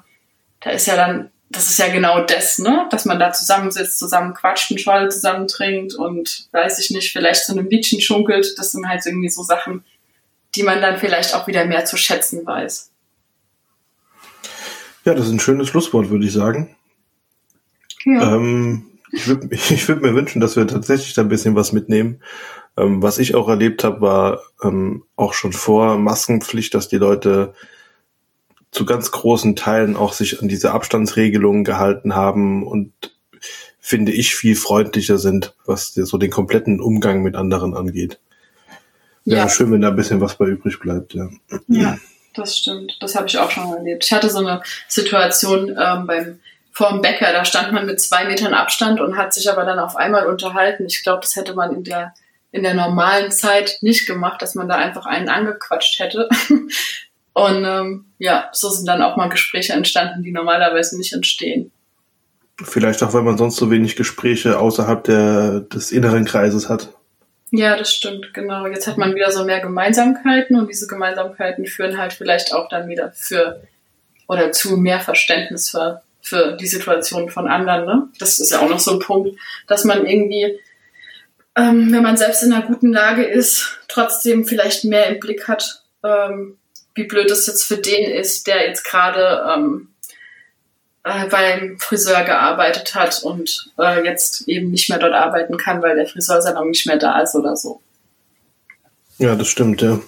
[0.60, 2.88] da ist ja dann, das ist ja genau das, ne?
[2.90, 7.44] Dass man da zusammensitzt, zusammen quatscht, einen Schwall zusammen trinkt und weiß ich nicht, vielleicht
[7.44, 8.58] zu einem Liedchen schunkelt.
[8.58, 9.84] Das sind halt irgendwie so Sachen,
[10.54, 12.90] die man dann vielleicht auch wieder mehr zu schätzen weiß.
[15.04, 16.74] Ja, das ist ein schönes Schlusswort, würde ich sagen.
[18.04, 18.34] Ja.
[18.34, 19.50] Ähm, Ich würde
[19.88, 22.22] würd mir wünschen, dass wir tatsächlich da ein bisschen was mitnehmen.
[22.76, 27.54] Ähm, was ich auch erlebt habe, war ähm, auch schon vor Maskenpflicht, dass die Leute
[28.76, 32.92] zu ganz großen Teilen auch sich an diese Abstandsregelungen gehalten haben und
[33.80, 38.18] finde ich viel freundlicher sind, was so den kompletten Umgang mit anderen angeht.
[39.24, 41.14] Ja, ja schön, wenn da ein bisschen was bei übrig bleibt.
[41.14, 41.30] Ja.
[41.68, 41.96] ja
[42.34, 42.98] das stimmt.
[43.00, 44.04] Das habe ich auch schon erlebt.
[44.04, 48.52] Ich hatte so eine Situation ähm, beim vorm Bäcker, da stand man mit zwei Metern
[48.52, 50.84] Abstand und hat sich aber dann auf einmal unterhalten.
[50.84, 52.12] Ich glaube, das hätte man in der
[52.52, 56.28] in der normalen Zeit nicht gemacht, dass man da einfach einen angequatscht hätte.
[57.36, 61.70] Und ähm, ja, so sind dann auch mal Gespräche entstanden, die normalerweise nicht entstehen.
[62.64, 66.88] Vielleicht auch, weil man sonst so wenig Gespräche außerhalb der, des inneren Kreises hat.
[67.50, 68.66] Ja, das stimmt, genau.
[68.66, 72.88] Jetzt hat man wieder so mehr Gemeinsamkeiten und diese Gemeinsamkeiten führen halt vielleicht auch dann
[72.88, 73.60] wieder für
[74.26, 77.84] oder zu mehr Verständnis für, für die Situation von anderen.
[77.84, 78.08] Ne?
[78.18, 80.58] Das ist ja auch noch so ein Punkt, dass man irgendwie,
[81.54, 85.82] ähm, wenn man selbst in einer guten Lage ist, trotzdem vielleicht mehr im Blick hat,
[86.02, 86.56] ähm,
[86.96, 89.88] wie blöd es jetzt für den ist, der jetzt gerade ähm,
[91.04, 95.94] äh, beim Friseur gearbeitet hat und äh, jetzt eben nicht mehr dort arbeiten kann, weil
[95.94, 97.80] der Friseursalon nicht mehr da ist oder so.
[99.18, 100.00] Ja, das stimmt, ja.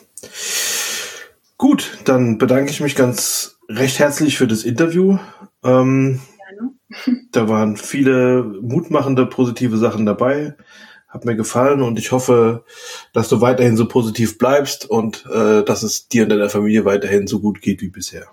[1.56, 5.18] Gut, dann bedanke ich mich ganz recht herzlich für das Interview.
[5.64, 7.20] Ähm, Gerne.
[7.32, 10.54] da waren viele mutmachende, positive Sachen dabei
[11.08, 12.64] hat mir gefallen und ich hoffe,
[13.12, 17.26] dass du weiterhin so positiv bleibst und äh, dass es dir und deiner Familie weiterhin
[17.26, 18.26] so gut geht wie bisher.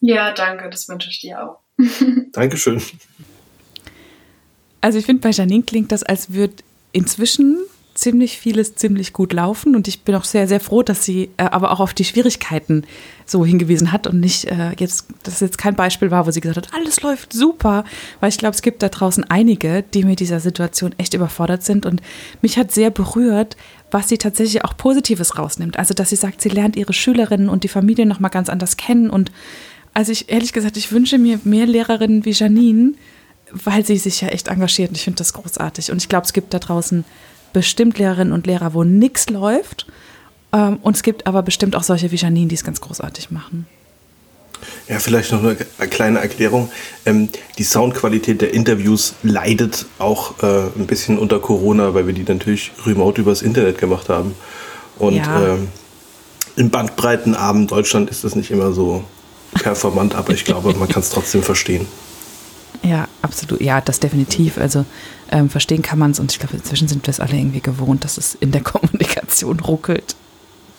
[0.00, 1.58] Ja, danke, das wünsche ich dir auch.
[2.32, 2.80] Dankeschön.
[4.80, 6.54] Also ich finde, bei Janine klingt das, als würde
[6.92, 7.58] inzwischen
[8.00, 11.42] ziemlich vieles ziemlich gut laufen und ich bin auch sehr, sehr froh, dass sie äh,
[11.44, 12.84] aber auch auf die Schwierigkeiten
[13.26, 16.56] so hingewiesen hat und nicht äh, jetzt, dass jetzt kein Beispiel war, wo sie gesagt
[16.56, 17.84] hat, alles läuft super,
[18.18, 21.84] weil ich glaube, es gibt da draußen einige, die mit dieser Situation echt überfordert sind
[21.84, 22.00] und
[22.40, 23.58] mich hat sehr berührt,
[23.90, 25.78] was sie tatsächlich auch Positives rausnimmt.
[25.78, 29.10] Also, dass sie sagt, sie lernt ihre Schülerinnen und die Familie nochmal ganz anders kennen
[29.10, 29.30] und
[29.92, 32.92] also ich, ehrlich gesagt, ich wünsche mir mehr Lehrerinnen wie Janine,
[33.52, 36.32] weil sie sich ja echt engagiert und ich finde das großartig und ich glaube, es
[36.32, 37.04] gibt da draußen
[37.52, 39.86] bestimmt Lehrerinnen und Lehrer, wo nichts läuft.
[40.52, 43.66] Ähm, und es gibt aber bestimmt auch solche wie Janine, die es ganz großartig machen.
[44.88, 45.56] Ja, vielleicht noch eine
[45.88, 46.70] kleine Erklärung.
[47.06, 52.24] Ähm, die Soundqualität der Interviews leidet auch äh, ein bisschen unter Corona, weil wir die
[52.24, 54.34] natürlich remote übers Internet gemacht haben.
[54.98, 55.54] Und ja.
[55.54, 55.68] ähm,
[56.56, 59.04] im Bandbreitenarm Deutschland ist das nicht immer so
[59.54, 61.86] performant, aber ich glaube, man kann es trotzdem verstehen.
[62.82, 63.60] Ja, absolut.
[63.60, 64.58] Ja, das definitiv.
[64.58, 64.84] Also
[65.30, 68.04] ähm, verstehen kann man es und ich glaube, inzwischen sind wir es alle irgendwie gewohnt,
[68.04, 70.16] dass es in der Kommunikation ruckelt.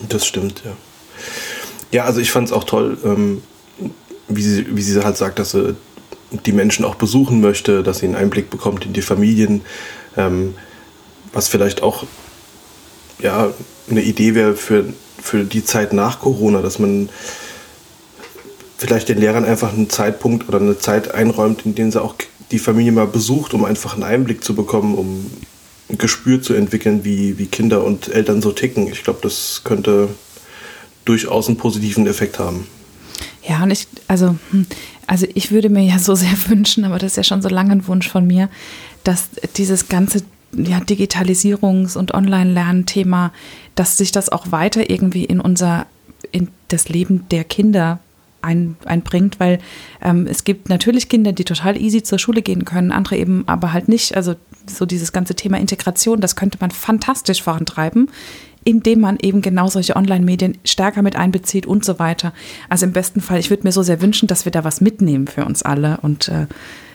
[0.10, 0.72] Das stimmt, ja.
[1.92, 3.44] Ja, also ich fand es auch toll, ähm,
[4.28, 5.76] wie, sie, wie sie halt sagt, dass sie
[6.46, 9.62] die Menschen auch besuchen möchte, dass sie einen Einblick bekommt in die Familien,
[10.16, 10.56] ähm,
[11.34, 12.06] was vielleicht auch
[13.20, 13.54] ja,
[13.90, 17.10] eine Idee wäre für, für die Zeit nach Corona, dass man
[18.82, 22.16] vielleicht den Lehrern einfach einen Zeitpunkt oder eine Zeit einräumt, in denen sie auch
[22.50, 25.30] die Familie mal besucht, um einfach einen Einblick zu bekommen, um
[25.88, 28.88] ein Gespür zu entwickeln, wie, wie Kinder und Eltern so ticken.
[28.88, 30.10] Ich glaube, das könnte
[31.06, 32.66] durchaus einen positiven Effekt haben.
[33.48, 34.66] Ja, und ich, also, hm,
[35.06, 37.74] also ich würde mir ja so sehr wünschen, aber das ist ja schon so lange
[37.74, 38.50] ein Wunsch von mir,
[39.04, 43.32] dass dieses ganze ja, Digitalisierungs- und Online-Lernen-Thema,
[43.76, 45.86] dass sich das auch weiter irgendwie in unser,
[46.32, 48.00] in das Leben der Kinder
[48.42, 49.60] ein, einbringt, weil
[50.02, 53.74] ähm, es gibt natürlich Kinder, die total easy zur Schule gehen können, andere eben aber
[53.74, 54.16] halt nicht.
[54.16, 54.36] Also
[54.68, 58.10] so dieses ganze Thema Integration, das könnte man fantastisch vorantreiben,
[58.64, 62.34] indem man eben genau solche Online-Medien stärker mit einbezieht und so weiter.
[62.70, 65.28] Also im besten Fall, ich würde mir so sehr wünschen, dass wir da was mitnehmen
[65.28, 66.48] für uns alle und äh,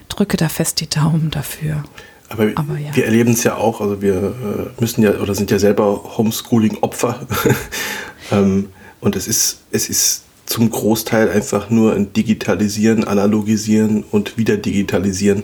[0.08, 1.82] drücke da fest die Daumen dafür.
[2.28, 2.94] Aber, Aber ja.
[2.94, 7.26] wir erleben es ja auch, also wir äh, müssen ja oder sind ja selber Homeschooling-Opfer.
[8.32, 8.68] ähm,
[9.00, 15.42] und es ist, es ist zum Großteil einfach nur ein Digitalisieren, Analogisieren und wieder Digitalisieren.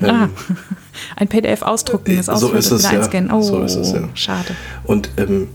[0.00, 0.30] Ah, ähm,
[1.16, 2.90] ein PDF ausdrucken, das so ist es, ja.
[2.90, 3.30] einscannen.
[3.30, 4.08] Oh, so ist es, ja.
[4.14, 4.56] schade.
[4.84, 5.48] Und ähm,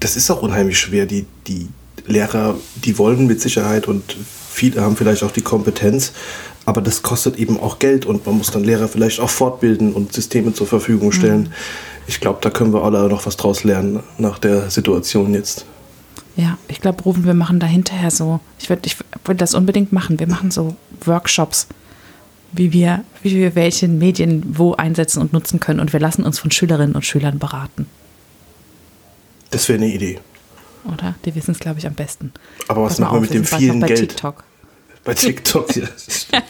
[0.00, 1.06] das ist auch unheimlich schwer.
[1.06, 1.68] Die, die
[2.06, 4.16] Lehrer, die wollen mit Sicherheit und
[4.50, 6.12] viele haben vielleicht auch die Kompetenz,
[6.64, 10.12] aber das kostet eben auch Geld und man muss dann Lehrer vielleicht auch fortbilden und
[10.12, 11.42] Systeme zur Verfügung stellen.
[11.42, 11.52] Mhm.
[12.06, 15.66] Ich glaube, da können wir alle noch was draus lernen nach der Situation jetzt.
[16.36, 18.40] Ja, ich glaube, Rufen, wir machen da hinterher so.
[18.58, 20.20] Ich würde ich würd das unbedingt machen.
[20.20, 21.66] Wir machen so Workshops,
[22.52, 25.80] wie wir, wie wir welche Medien wo einsetzen und nutzen können.
[25.80, 27.86] Und wir lassen uns von Schülerinnen und Schülern beraten.
[29.50, 30.20] Das wäre eine Idee.
[30.92, 31.14] Oder?
[31.24, 32.32] Die wissen es, glaube ich, am besten.
[32.68, 34.00] Aber was machen wir mit dem vielen bei Geld?
[34.00, 34.44] TikTok.
[35.04, 35.88] Bei TikTok, ja.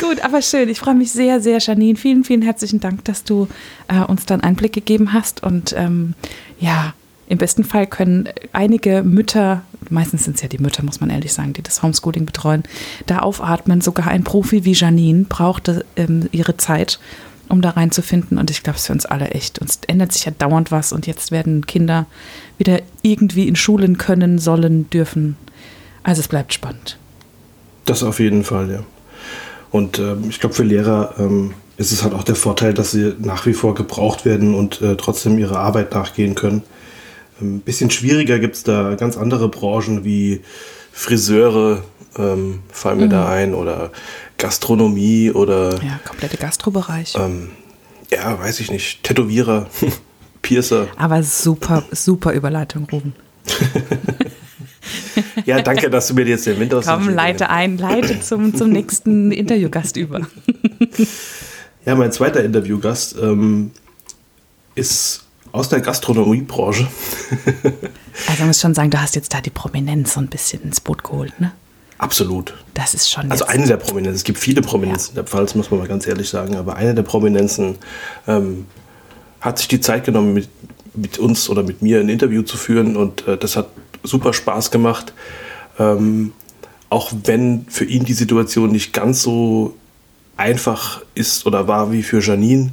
[0.00, 0.68] Gut, aber schön.
[0.68, 1.96] Ich freue mich sehr, sehr, Janine.
[1.96, 3.48] Vielen, vielen herzlichen Dank, dass du
[3.88, 5.42] äh, uns dann Einblick gegeben hast.
[5.42, 6.14] Und ähm,
[6.60, 6.94] ja,
[7.26, 11.32] im besten Fall können einige Mütter, meistens sind es ja die Mütter, muss man ehrlich
[11.32, 12.62] sagen, die das Homeschooling betreuen,
[13.06, 13.80] da aufatmen.
[13.80, 16.98] Sogar ein Profi wie Janine brauchte ähm, ihre Zeit,
[17.48, 18.38] um da reinzufinden.
[18.38, 19.58] Und ich glaube, es ist für uns alle echt.
[19.58, 22.06] Uns ändert sich ja dauernd was und jetzt werden Kinder
[22.58, 25.36] wieder irgendwie in Schulen können, sollen, dürfen.
[26.02, 26.98] Also es bleibt spannend.
[27.86, 28.80] Das auf jeden Fall, ja.
[29.70, 33.14] Und ähm, ich glaube, für Lehrer ähm, ist es halt auch der Vorteil, dass sie
[33.18, 36.62] nach wie vor gebraucht werden und äh, trotzdem ihrer Arbeit nachgehen können.
[37.40, 40.40] Ein ähm, bisschen schwieriger gibt es da ganz andere Branchen wie
[40.92, 41.82] Friseure,
[42.16, 43.10] ähm, fallen mir mhm.
[43.10, 43.90] da ein, oder
[44.38, 45.82] Gastronomie oder.
[45.82, 47.14] Ja, komplette Gastrobereich.
[47.18, 47.50] Ähm,
[48.10, 49.02] ja, weiß ich nicht.
[49.02, 49.68] Tätowierer,
[50.42, 50.88] Piercer.
[50.96, 53.14] Aber super, super Überleitung, Ruben.
[55.44, 59.32] ja, danke, dass du mir jetzt den Winter Komm, leite ein, leite zum, zum nächsten
[59.32, 60.20] Interviewgast über.
[61.84, 63.72] ja, mein zweiter Interviewgast ähm,
[64.74, 65.23] ist
[65.54, 66.88] aus der Gastronomiebranche.
[68.26, 70.80] also man muss schon sagen, du hast jetzt da die Prominenz so ein bisschen ins
[70.80, 71.52] Boot geholt, ne?
[71.96, 72.54] Absolut.
[72.74, 73.30] Das ist schon.
[73.30, 74.16] Also eine der Prominenzen.
[74.16, 75.10] Es gibt viele Prominenzen ja.
[75.10, 76.56] in der Pfalz, muss man mal ganz ehrlich sagen.
[76.56, 77.76] Aber eine der Prominenzen
[78.26, 78.66] ähm,
[79.40, 80.48] hat sich die Zeit genommen, mit,
[80.92, 82.96] mit, uns oder mit mir ein Interview zu führen.
[82.96, 83.68] Und äh, das hat
[84.02, 85.14] super Spaß gemacht.
[85.78, 86.32] Ähm,
[86.90, 89.76] auch wenn für ihn die Situation nicht ganz so
[90.36, 92.72] einfach ist oder war wie für Janine.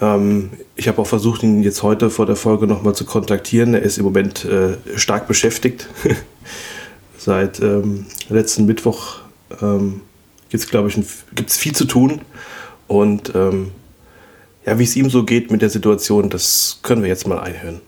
[0.00, 3.74] Ähm, ich habe auch versucht, ihn jetzt heute vor der Folge nochmal zu kontaktieren.
[3.74, 5.86] Er ist im Moment äh, stark beschäftigt.
[7.18, 9.16] Seit ähm, letzten Mittwoch
[9.60, 10.00] ähm,
[10.48, 10.98] gibt es, glaube ich,
[11.34, 12.22] gibt's viel zu tun.
[12.86, 13.72] Und ähm,
[14.64, 17.82] ja, wie es ihm so geht mit der Situation, das können wir jetzt mal einhören.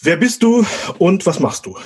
[0.00, 0.64] Wer bist du
[0.98, 1.76] und was machst du?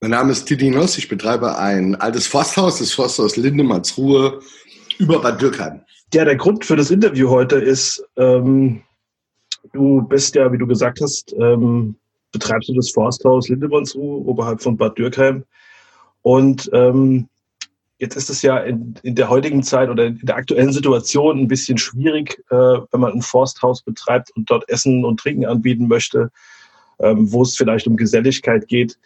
[0.00, 0.96] Mein Name ist Tidinos.
[0.96, 4.40] Ich betreibe ein altes Forsthaus, das Forsthaus Lindemannsruhe
[4.98, 5.80] über Bad Dürkheim.
[6.14, 8.82] Ja, der Grund für das Interview heute ist, ähm,
[9.72, 11.96] du bist ja, wie du gesagt hast, ähm,
[12.30, 15.42] betreibst du das Forsthaus Lindemannsruhe oberhalb von Bad Dürkheim.
[16.22, 17.28] Und ähm,
[17.98, 21.48] jetzt ist es ja in, in, der heutigen Zeit oder in der aktuellen Situation ein
[21.48, 26.30] bisschen schwierig, äh, wenn man ein Forsthaus betreibt und dort Essen und Trinken anbieten möchte,
[27.00, 29.00] ähm, wo es vielleicht um Geselligkeit geht.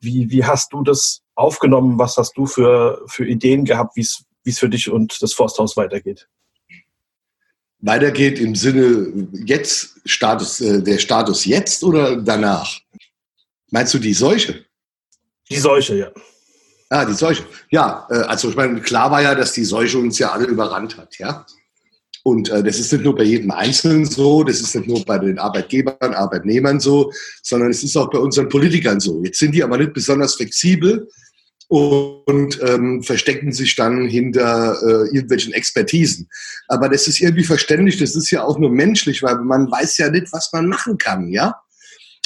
[0.00, 1.98] Wie, wie hast du das aufgenommen?
[1.98, 5.32] Was hast du für, für Ideen gehabt, wie es wie es für dich und das
[5.32, 6.28] Forsthaus weitergeht.
[7.80, 12.78] Weitergeht im Sinne jetzt Status, äh, der Status jetzt oder danach?
[13.70, 14.64] Meinst du die Seuche?
[15.50, 16.10] Die Seuche, ja.
[16.88, 17.44] Ah, die Seuche.
[17.70, 20.96] Ja, äh, also ich meine, klar war ja, dass die Seuche uns ja alle überrannt
[20.96, 21.44] hat, ja.
[22.22, 25.18] Und äh, das ist nicht nur bei jedem Einzelnen so, das ist nicht nur bei
[25.18, 29.22] den Arbeitgebern, Arbeitnehmern so, sondern es ist auch bei unseren Politikern so.
[29.24, 31.08] Jetzt sind die aber nicht besonders flexibel
[31.68, 36.28] und ähm, verstecken sich dann hinter äh, irgendwelchen Expertisen.
[36.68, 40.10] Aber das ist irgendwie verständlich, das ist ja auch nur menschlich, weil man weiß ja
[40.10, 41.60] nicht, was man machen kann, ja.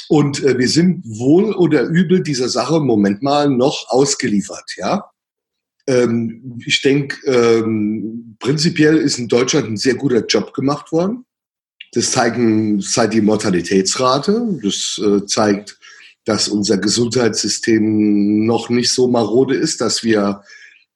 [0.08, 5.10] Und äh, wir sind wohl oder übel dieser Sache im Moment mal noch ausgeliefert, ja.
[5.86, 11.24] Ähm, ich denke, ähm, prinzipiell ist in Deutschland ein sehr guter Job gemacht worden.
[11.92, 15.79] Das zeigen, zeigt die Mortalitätsrate, das äh, zeigt
[16.24, 20.42] dass unser Gesundheitssystem noch nicht so marode ist, dass wir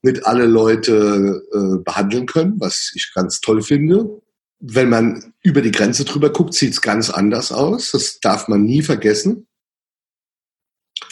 [0.03, 4.21] nicht alle Leute äh, behandeln können, was ich ganz toll finde.
[4.61, 7.93] Wenn man über die Grenze drüber guckt, sieht es ganz anders aus.
[7.93, 9.47] Das darf man nie vergessen.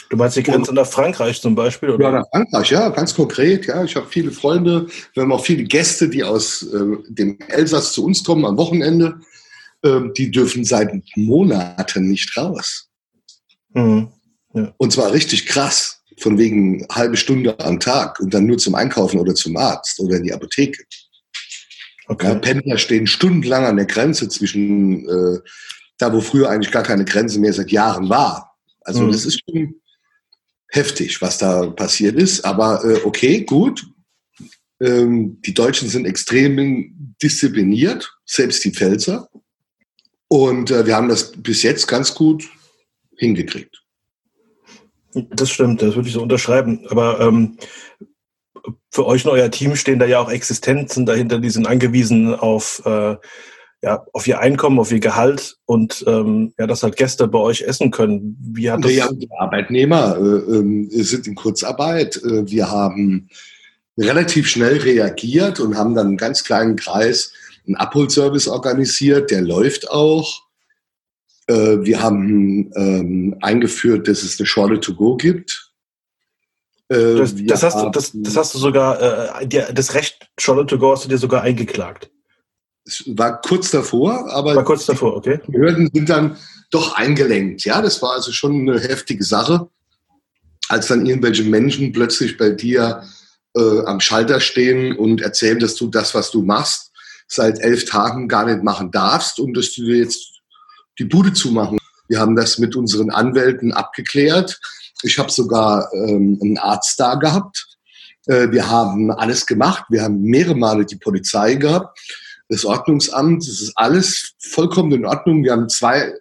[0.09, 1.89] Du meinst die Grenze nach Frankreich zum Beispiel?
[1.89, 2.05] Oder?
[2.05, 3.65] Ja, nach Frankreich, ja, ganz konkret.
[3.65, 7.93] Ja, ich habe viele Freunde, wir haben auch viele Gäste, die aus äh, dem Elsass
[7.93, 9.19] zu uns kommen am Wochenende.
[9.83, 12.89] Ähm, die dürfen seit Monaten nicht raus.
[13.73, 14.09] Mhm.
[14.53, 14.73] Ja.
[14.77, 19.19] Und zwar richtig krass, von wegen halbe Stunde am Tag und dann nur zum Einkaufen
[19.19, 20.83] oder zum Arzt oder in die Apotheke.
[22.07, 22.27] Okay.
[22.27, 25.39] Ja, Pendler stehen stundenlang an der Grenze zwischen äh,
[25.97, 28.55] da, wo früher eigentlich gar keine Grenze mehr seit Jahren war.
[28.81, 29.11] Also mhm.
[29.11, 29.75] das ist schon
[30.69, 32.43] heftig, was da passiert ist.
[32.43, 33.85] Aber äh, okay, gut.
[34.81, 39.29] Ähm, die Deutschen sind extrem diszipliniert, selbst die Pfälzer.
[40.27, 42.49] Und äh, wir haben das bis jetzt ganz gut
[43.17, 43.83] hingekriegt.
[45.13, 46.85] Das stimmt, das würde ich so unterschreiben.
[46.89, 47.57] Aber ähm,
[48.89, 52.81] für euch und euer Team stehen da ja auch Existenzen dahinter, die sind angewiesen auf,
[52.85, 53.15] äh,
[53.81, 57.61] ja, auf ihr Einkommen, auf ihr Gehalt und ähm, ja, dass halt Gäste bei euch
[57.61, 58.37] essen können.
[58.39, 58.93] Wie hat das?
[58.93, 62.15] Ja, die Arbeitnehmer äh, äh, sind in Kurzarbeit.
[62.17, 63.29] Äh, wir haben
[63.97, 67.33] relativ schnell reagiert und haben dann einen ganz kleinen Kreis
[67.65, 70.43] einen Abholservice organisiert, der läuft auch.
[71.47, 75.71] Äh, wir haben ähm, eingeführt, dass es eine Schorle to go gibt.
[76.89, 80.67] Äh, das, das, hast du, das, das hast du sogar, äh, dir, das Recht Charlotte
[80.67, 82.09] to go hast du dir sogar eingeklagt.
[82.85, 85.39] Es war kurz davor, aber war kurz davor, okay.
[85.47, 86.37] die Behörden sind dann
[86.69, 87.63] doch eingelenkt.
[87.63, 89.69] Ja, das war also schon eine heftige Sache,
[90.67, 93.03] als dann irgendwelche Menschen plötzlich bei dir
[93.55, 96.91] äh, am Schalter stehen und erzählen, dass du das, was du machst,
[97.27, 100.32] seit elf Tagen gar nicht machen darfst und dass du jetzt
[100.99, 101.77] die Bude zumachen.
[102.07, 104.59] Wir haben das mit unseren Anwälten abgeklärt.
[105.03, 107.67] Ich habe sogar ähm, einen Arzt da gehabt.
[108.27, 109.85] Äh, wir haben alles gemacht.
[109.89, 111.99] Wir haben mehrere Male die Polizei gehabt
[112.53, 113.43] das Ordnungsamt.
[113.43, 115.43] Das ist alles vollkommen in Ordnung.
[115.43, 116.13] Wir haben zwei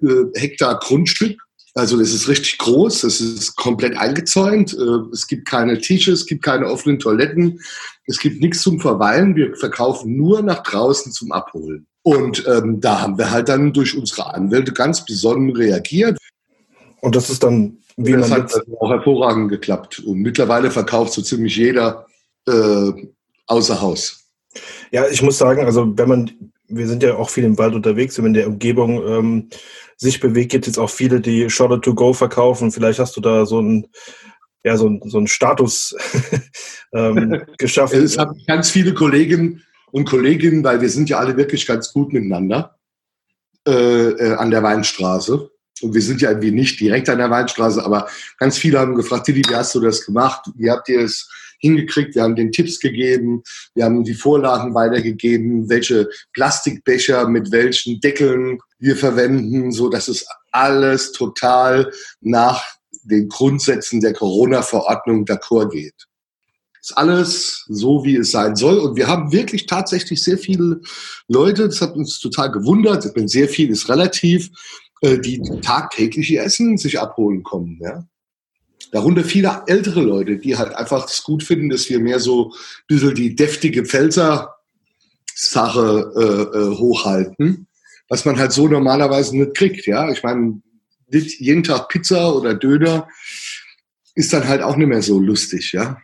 [0.00, 1.40] äh, Hektar Grundstück.
[1.74, 4.74] Also das ist richtig groß, das ist komplett eingezäunt.
[4.74, 7.60] Äh, es gibt keine Tische, es gibt keine offenen Toiletten,
[8.06, 9.36] es gibt nichts zum Verweilen.
[9.36, 11.86] Wir verkaufen nur nach draußen zum Abholen.
[12.08, 16.16] Und ähm, da haben wir halt dann durch unsere Anwälte ganz besonnen reagiert.
[17.02, 19.98] Und das ist dann, wie das man hat auch hervorragend geklappt.
[19.98, 22.06] Und mittlerweile verkauft so ziemlich jeder
[22.46, 22.92] äh,
[23.46, 24.24] außer Haus.
[24.90, 26.30] Ja, ich muss sagen, also wenn man,
[26.66, 29.48] wir sind ja auch viel im Wald unterwegs, wenn man in der Umgebung ähm,
[29.98, 32.72] sich bewegt, gibt es jetzt auch viele, die Shorter to Go verkaufen.
[32.72, 33.86] Vielleicht hast du da so ein
[34.64, 35.94] ja, so, ein, so einen Status
[36.94, 38.02] ähm, geschaffen.
[38.02, 39.62] Es haben ganz viele Kolleginnen
[39.92, 42.78] und Kolleginnen, weil wir sind ja alle wirklich ganz gut miteinander
[43.66, 45.50] äh, äh, an der Weinstraße.
[45.80, 49.26] Und wir sind ja irgendwie nicht direkt an der Weinstraße, aber ganz viele haben gefragt,
[49.26, 50.50] Tilly, wie hast du das gemacht?
[50.56, 51.28] Wie habt ihr es
[51.60, 52.14] hingekriegt?
[52.14, 53.42] Wir haben den Tipps gegeben,
[53.74, 60.26] wir haben die Vorlagen weitergegeben, welche Plastikbecher mit welchen Deckeln wir verwenden, so dass es
[60.50, 62.64] alles total nach
[63.02, 66.06] den Grundsätzen der Corona-Verordnung d'accord geht.
[66.88, 68.78] Ist alles so, wie es sein soll.
[68.78, 70.80] Und wir haben wirklich tatsächlich sehr viele
[71.28, 74.48] Leute, das hat uns total gewundert, sehr viel ist relativ,
[75.02, 77.78] äh, die tagtäglich ihr Essen sich abholen kommen.
[77.82, 78.06] Ja?
[78.90, 82.54] Darunter viele ältere Leute, die halt einfach es gut finden, dass wir mehr so ein
[82.86, 84.54] bisschen die deftige Pfälzer
[85.34, 87.66] Sache äh, äh, hochhalten,
[88.08, 89.86] was man halt so normalerweise nicht kriegt.
[89.86, 90.62] Ja, ich meine,
[91.10, 93.08] jeden Tag Pizza oder Döner
[94.14, 95.72] ist dann halt auch nicht mehr so lustig.
[95.72, 95.98] Ja.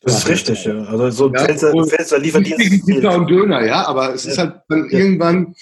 [0.00, 0.78] Das ist richtig, ja.
[0.84, 2.86] Also so ein ja, Pfälzer, Pfälzer Lieferdienst.
[2.86, 5.54] Pizza und Döner, ja, aber es ist halt dann irgendwann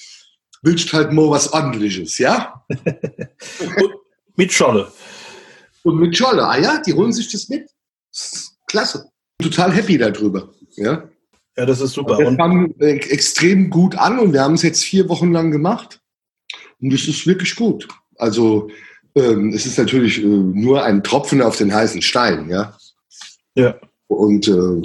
[0.67, 2.65] willst halt mal was ordentliches, ja?
[4.37, 4.93] mit Scholle.
[5.83, 7.71] Und mit Scholle, ah ja, die holen sich das mit.
[8.67, 9.09] Klasse.
[9.41, 11.09] Total happy darüber, ja?
[11.57, 12.19] Ja, das ist super.
[12.19, 16.01] Wir kam extrem gut an und wir haben es jetzt vier Wochen lang gemacht.
[16.81, 17.89] Und es ist wirklich gut.
[18.17, 18.69] Also
[19.15, 22.77] ähm, es ist natürlich äh, nur ein Tropfen auf den heißen Stein, ja.
[23.55, 23.79] Ja.
[24.09, 24.83] Und äh,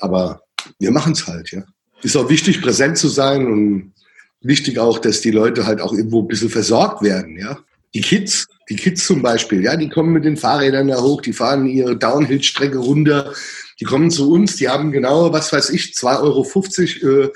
[0.00, 0.40] aber
[0.78, 1.62] wir machen es halt, ja.
[2.02, 3.94] Ist auch wichtig, präsent zu sein und
[4.40, 7.58] wichtig auch, dass die Leute halt auch irgendwo ein bisschen versorgt werden, ja.
[7.94, 11.32] Die Kids, die Kids zum Beispiel, ja, die kommen mit den Fahrrädern da hoch, die
[11.32, 13.32] fahren ihre Downhill-Strecke runter,
[13.80, 17.32] die kommen zu uns, die haben genau, was weiß ich, 2,50 Euro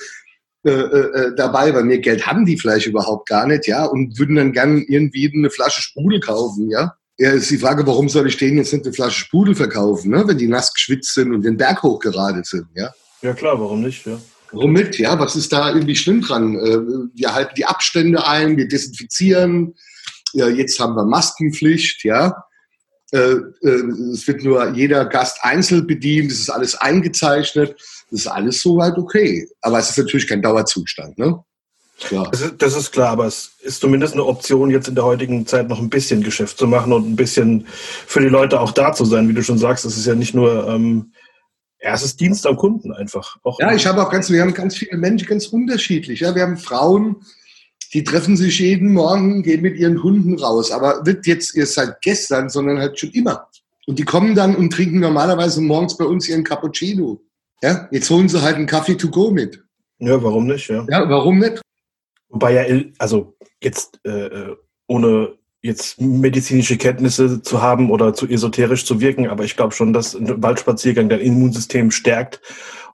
[0.62, 4.18] äh, äh, äh, dabei, weil mehr Geld haben die vielleicht überhaupt gar nicht, ja, und
[4.18, 6.94] würden dann gern irgendwie eine Flasche Sprudel kaufen, ja.
[7.20, 10.26] Ja, ist die Frage, warum soll ich denen jetzt nicht eine Flasche Sprudel verkaufen, ne,
[10.26, 12.90] wenn die nass geschwitzt sind und den Berg hochgeradet sind, ja?
[13.20, 14.18] Ja, klar, warum nicht, ja.
[14.52, 16.56] Womit, ja, was ist da irgendwie schlimm dran?
[16.56, 16.78] Äh,
[17.14, 19.74] wir halten die Abstände ein, wir desinfizieren,
[20.32, 22.42] ja, jetzt haben wir Maskenpflicht, ja.
[23.12, 23.82] Äh, äh,
[24.14, 27.74] es wird nur jeder Gast einzeln bedient, es ist alles eingezeichnet,
[28.10, 29.46] das ist alles soweit okay.
[29.60, 31.38] Aber es ist natürlich kein Dauerzustand, ne?
[32.10, 32.24] Ja.
[32.30, 35.46] Das, ist, das ist klar, aber es ist zumindest eine Option, jetzt in der heutigen
[35.46, 37.66] Zeit noch ein bisschen Geschäft zu machen und ein bisschen
[38.06, 39.28] für die Leute auch da zu sein.
[39.28, 41.12] Wie du schon sagst, es ist ja nicht nur ähm,
[41.82, 43.36] ja, es ist Dienst am Kunden einfach.
[43.42, 46.20] Auch ja, ich habe auch ganz, wir haben ganz viele Menschen ganz unterschiedlich.
[46.20, 47.16] Ja, wir haben Frauen,
[47.94, 50.70] die treffen sich jeden Morgen, gehen mit ihren Hunden raus.
[50.72, 53.48] Aber wird jetzt erst seit gestern, sondern halt schon immer.
[53.86, 57.22] Und die kommen dann und trinken normalerweise morgens bei uns ihren Cappuccino.
[57.62, 59.62] Ja, jetzt holen sie halt einen Kaffee to go mit.
[59.98, 60.68] Ja, warum nicht?
[60.68, 61.60] Ja, ja warum nicht?
[62.30, 68.84] Wobei ja, also jetzt äh, äh ohne jetzt medizinische Kenntnisse zu haben oder zu esoterisch
[68.84, 72.40] zu wirken, aber ich glaube schon, dass ein Waldspaziergang dein Immunsystem stärkt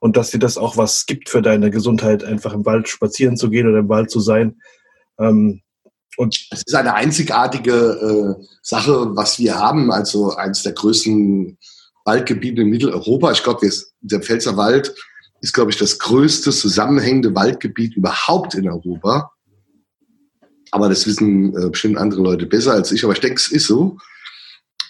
[0.00, 3.50] und dass dir das auch was gibt für deine Gesundheit, einfach im Wald spazieren zu
[3.50, 4.60] gehen oder im Wald zu sein.
[5.18, 5.62] Ähm,
[6.16, 11.58] und es ist eine einzigartige äh, Sache, was wir haben, also eines der größten
[12.04, 13.32] Waldgebiete in Mitteleuropa.
[13.32, 13.68] Ich glaube,
[14.00, 14.94] der Pfälzer Wald
[15.40, 19.32] ist, glaube ich, das größte zusammenhängende Waldgebiet überhaupt in Europa.
[20.70, 23.04] Aber das wissen äh, bestimmt andere Leute besser als ich.
[23.04, 23.98] Aber ich denke, es ist so.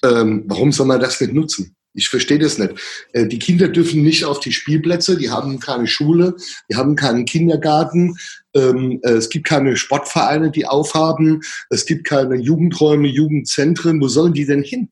[0.05, 1.77] Ähm, warum soll man das nicht nutzen?
[1.97, 2.75] Ich verstehe das nicht.
[3.13, 6.37] Äh, die Kinder dürfen nicht auf die Spielplätze, die haben keine Schule,
[6.71, 8.17] die haben keinen Kindergarten,
[8.55, 11.41] ähm, äh, es gibt keine Sportvereine, die aufhaben,
[11.71, 14.01] es gibt keine Jugendräume, Jugendzentren.
[14.01, 14.91] Wo sollen die denn hin?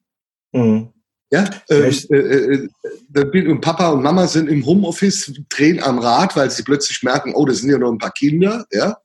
[0.52, 0.93] Mhm.
[1.34, 2.68] Ja, äh, äh,
[3.12, 7.32] äh, und Papa und Mama sind im Homeoffice, drehen am Rad, weil sie plötzlich merken,
[7.34, 8.98] oh, das sind ja noch ein paar Kinder, ja.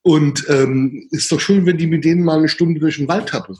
[0.00, 3.28] Und ähm, ist doch schön, wenn die mit denen mal eine Stunde durch den Wald
[3.28, 3.58] tappen.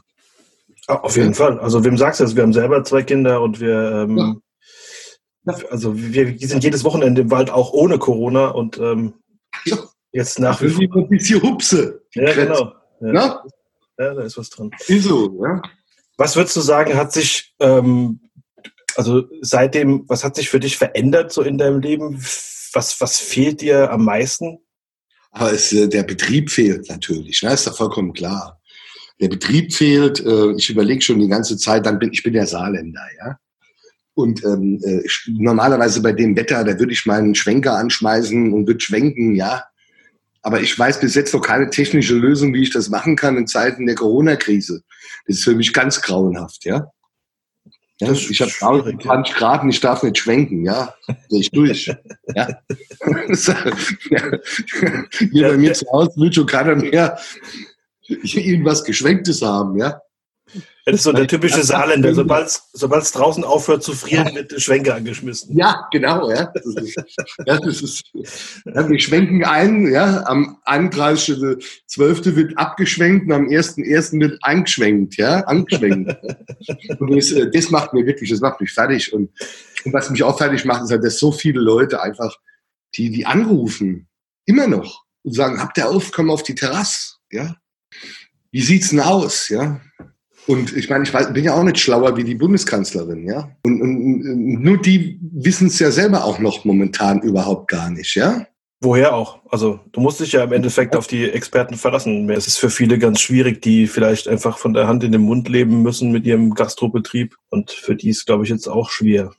[0.86, 1.34] Auf jeden ja.
[1.34, 1.60] Fall.
[1.60, 2.34] Also wem sagst du das?
[2.34, 4.40] Wir haben selber zwei Kinder und wir, ähm,
[5.44, 5.54] ja.
[5.68, 9.12] also wir, sind jedes Wochenende im Wald auch ohne Corona und ähm,
[10.12, 10.96] jetzt nach wie vor.
[10.96, 12.00] Ein bisschen Hupse.
[12.14, 12.72] Ja, genau.
[13.02, 13.44] Ja.
[13.98, 14.70] ja, da ist was dran.
[14.86, 15.60] Wieso, ja.
[16.20, 18.20] Was würdest du sagen, hat sich, ähm,
[18.94, 22.22] also seitdem, was hat sich für dich verändert so in deinem Leben?
[22.74, 24.58] Was, was fehlt dir am meisten?
[25.30, 27.54] Aber es, äh, der Betrieb fehlt natürlich, ne?
[27.54, 28.60] ist doch vollkommen klar.
[29.18, 32.46] Der Betrieb fehlt, äh, ich überlege schon die ganze Zeit, dann bin ich bin der
[32.46, 33.38] Saarländer, ja.
[34.12, 38.80] Und ähm, äh, normalerweise bei dem Wetter, da würde ich meinen Schwenker anschmeißen und würde
[38.80, 39.64] schwenken, ja.
[40.42, 43.46] Aber ich weiß bis jetzt noch keine technische Lösung, wie ich das machen kann in
[43.46, 44.82] Zeiten der Corona-Krise.
[45.26, 46.90] Das ist für mich ganz grauenhaft, ja.
[48.00, 50.94] Ja, ich habe 20 Grad und ich darf nicht schwenken, ja.
[51.28, 51.86] Gehe ich durch.
[52.34, 52.48] ja.
[55.32, 57.18] Hier bei mir zu Hause will schon keiner mehr
[58.08, 60.00] irgendwas Geschwenktes haben, ja.
[60.90, 62.14] Das ist so der typische Saarländer.
[62.14, 65.56] Sobald es draußen aufhört zu frieren, wird der Schwenker angeschmissen.
[65.56, 66.30] Ja, genau.
[66.30, 66.52] Ja.
[66.52, 66.96] Das ist,
[67.46, 68.04] das ist,
[68.64, 69.90] ja, wir schwenken ein.
[69.90, 72.36] Ja, am 31.12.
[72.36, 74.20] wird abgeschwenkt und am 1.1.
[74.20, 75.16] wird eingeschwenkt.
[75.16, 76.16] Ja, angeschwenkt.
[76.98, 79.12] und das, äh, das, macht mir wirklich, das macht mich fertig.
[79.12, 79.30] Und,
[79.84, 82.36] und was mich auch fertig macht, ist halt, dass so viele Leute einfach,
[82.96, 84.08] die, die anrufen,
[84.46, 87.14] immer noch und sagen, habt ihr auf, komm auf die Terrasse.
[87.30, 87.56] Ja,
[88.50, 89.48] wie sieht's denn aus?
[89.48, 89.80] Ja,
[90.46, 93.50] und ich meine, ich weiß, bin ja auch nicht schlauer wie die Bundeskanzlerin, ja.
[93.64, 98.46] Und, und nur die wissen es ja selber auch noch momentan überhaupt gar nicht, ja.
[98.82, 99.40] Woher auch?
[99.50, 102.30] Also du musst dich ja im Endeffekt auf die Experten verlassen.
[102.30, 105.50] Es ist für viele ganz schwierig, die vielleicht einfach von der Hand in den Mund
[105.50, 107.36] leben müssen mit ihrem Gastrobetrieb.
[107.50, 109.32] Und für die ist, glaube ich, jetzt auch schwer.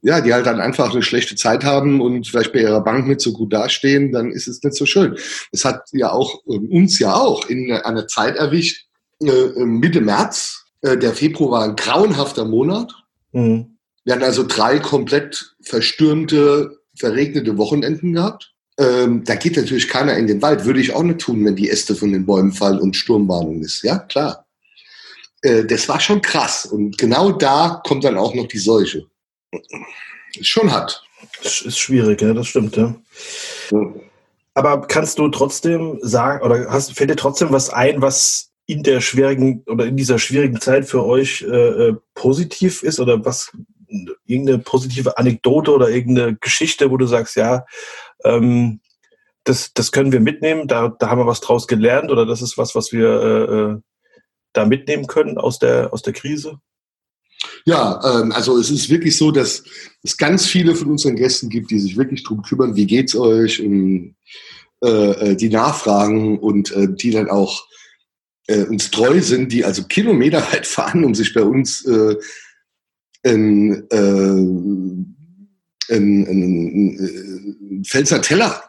[0.00, 3.20] Ja, die halt dann einfach eine schlechte Zeit haben und vielleicht bei ihrer Bank nicht
[3.20, 5.16] so gut dastehen, dann ist es nicht so schön.
[5.52, 8.85] Es hat ja auch uns ja auch in einer Zeit erwischt,
[9.22, 10.64] äh, Mitte März.
[10.82, 12.92] Äh, der Februar war ein grauenhafter Monat.
[13.32, 13.76] Mhm.
[14.04, 18.52] Wir hatten also drei komplett verstürmte, verregnete Wochenenden gehabt.
[18.78, 20.64] Ähm, da geht natürlich keiner in den Wald.
[20.64, 23.82] Würde ich auch nicht tun, wenn die Äste von den Bäumen fallen und Sturmwarnung ist.
[23.82, 24.46] Ja, klar.
[25.42, 26.66] Äh, das war schon krass.
[26.66, 29.06] Und genau da kommt dann auch noch die Seuche.
[30.34, 31.02] Ist schon hart.
[31.42, 32.94] Ist schwierig, ja, das stimmt, ja.
[33.70, 33.94] ja.
[34.54, 39.00] Aber kannst du trotzdem sagen, oder hast, fällt dir trotzdem was ein, was in der
[39.00, 43.52] schwierigen oder in dieser schwierigen Zeit für euch äh, äh, positiv ist oder was
[44.26, 47.64] irgendeine positive Anekdote oder irgendeine Geschichte, wo du sagst, ja,
[48.24, 48.80] ähm,
[49.44, 52.58] das, das können wir mitnehmen, da, da haben wir was draus gelernt oder das ist
[52.58, 53.80] was, was wir äh, äh
[54.52, 56.58] da mitnehmen können aus der, aus der Krise?
[57.66, 59.62] Ja, ähm, also es ist wirklich so, dass
[60.02, 63.60] es ganz viele von unseren Gästen gibt, die sich wirklich darum kümmern, wie geht's euch
[63.60, 64.16] und
[64.82, 67.66] äh, äh, die nachfragen und äh, die dann auch
[68.46, 72.16] äh, uns treu sind, die also Kilometer weit fahren, um sich bei uns äh,
[73.24, 78.62] ein, äh, ein, ein, Pfälzer Teller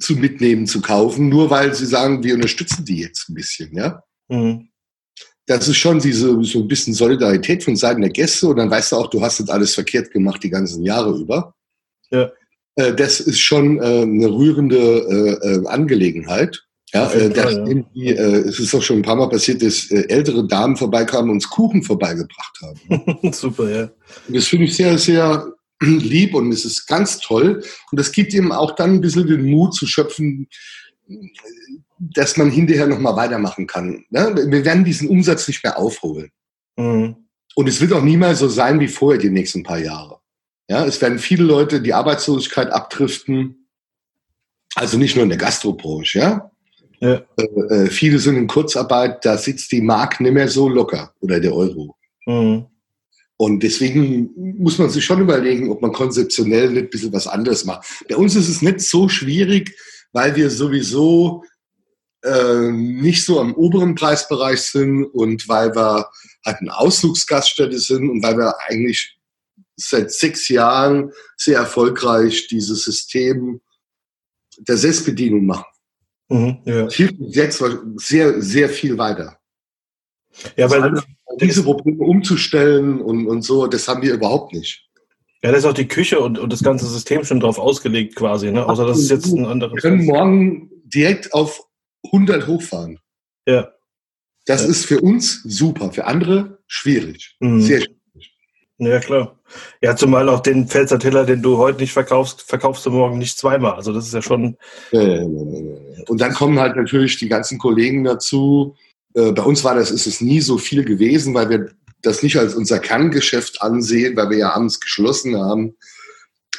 [0.00, 4.02] zu mitnehmen, zu kaufen, nur weil sie sagen, wir unterstützen die jetzt ein bisschen, ja.
[4.28, 4.68] Mhm.
[5.46, 8.92] Das ist schon diese so ein bisschen Solidarität von Seiten der Gäste und dann weißt
[8.92, 11.54] du auch, du hast das alles verkehrt gemacht die ganzen Jahre über.
[12.10, 12.30] Ja.
[12.76, 16.64] Äh, das ist schon äh, eine rührende äh, Angelegenheit.
[16.92, 18.12] Ja, äh, das Fall, ja.
[18.14, 21.36] äh, es ist doch schon ein paar Mal passiert, dass äh, ältere Damen vorbeikamen und
[21.36, 23.32] uns Kuchen vorbeigebracht haben.
[23.32, 23.90] Super, ja.
[24.26, 27.62] Und das finde ich sehr, sehr lieb und es ist ganz toll.
[27.90, 30.48] Und das gibt ihm auch dann ein bisschen den Mut zu schöpfen,
[31.98, 34.04] dass man hinterher nochmal weitermachen kann.
[34.10, 34.34] Ne?
[34.48, 36.30] Wir werden diesen Umsatz nicht mehr aufholen.
[36.76, 37.16] Mhm.
[37.54, 40.18] Und es wird auch niemals so sein wie vorher die nächsten paar Jahre.
[40.68, 43.68] Ja, es werden viele Leute die Arbeitslosigkeit abdriften.
[44.76, 46.50] Also nicht nur in der Gastrobranche, ja.
[47.00, 47.22] Ja.
[47.36, 51.40] Äh, äh, viele sind in Kurzarbeit, da sitzt die Mark nicht mehr so locker oder
[51.40, 51.96] der Euro.
[52.26, 52.66] Mhm.
[53.36, 57.64] Und deswegen muss man sich schon überlegen, ob man konzeptionell nicht ein bisschen was anderes
[57.64, 57.86] macht.
[58.06, 59.74] Bei uns ist es nicht so schwierig,
[60.12, 61.42] weil wir sowieso
[62.22, 66.06] äh, nicht so am oberen Preisbereich sind und weil wir
[66.44, 69.18] halt eine Ausflugsgaststätte sind und weil wir eigentlich
[69.76, 73.62] seit sechs Jahren sehr erfolgreich dieses System
[74.58, 75.64] der Selbstbedienung machen.
[76.30, 76.84] Mhm, ja.
[76.84, 77.62] Das hilft jetzt
[77.96, 79.36] sehr, sehr viel weiter.
[80.56, 81.02] Ja, weil also
[81.40, 84.88] diese Probleme umzustellen und, und so, das haben wir überhaupt nicht.
[85.42, 88.50] Ja, da ist auch die Küche und, und das ganze System schon drauf ausgelegt quasi,
[88.52, 88.66] ne?
[88.66, 89.74] Außer das ist jetzt ein anderes.
[89.74, 91.62] Wir können morgen direkt auf
[92.04, 92.98] 100 hochfahren.
[93.46, 93.72] Ja.
[94.46, 94.68] Das ja.
[94.68, 97.36] ist für uns super, für andere schwierig.
[97.40, 97.60] Mhm.
[97.60, 97.99] Sehr schwierig.
[98.80, 99.38] Ja, klar.
[99.82, 103.36] Ja, zumal auch den Pfälzer Teller, den du heute nicht verkaufst, verkaufst du morgen nicht
[103.36, 103.74] zweimal.
[103.74, 104.56] Also das ist ja schon.
[106.08, 108.74] Und dann kommen halt natürlich die ganzen Kollegen dazu.
[109.14, 111.70] Äh, bei uns war das, ist es nie so viel gewesen, weil wir
[112.00, 115.74] das nicht als unser Kerngeschäft ansehen, weil wir ja abends geschlossen haben.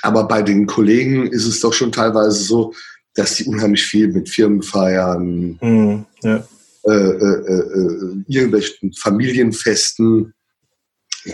[0.03, 2.73] Aber bei den Kollegen ist es doch schon teilweise so,
[3.15, 6.43] dass die unheimlich viel mit Firmen feiern, mhm, ja.
[6.83, 10.33] äh, äh, äh, irgendwelchen Familienfesten,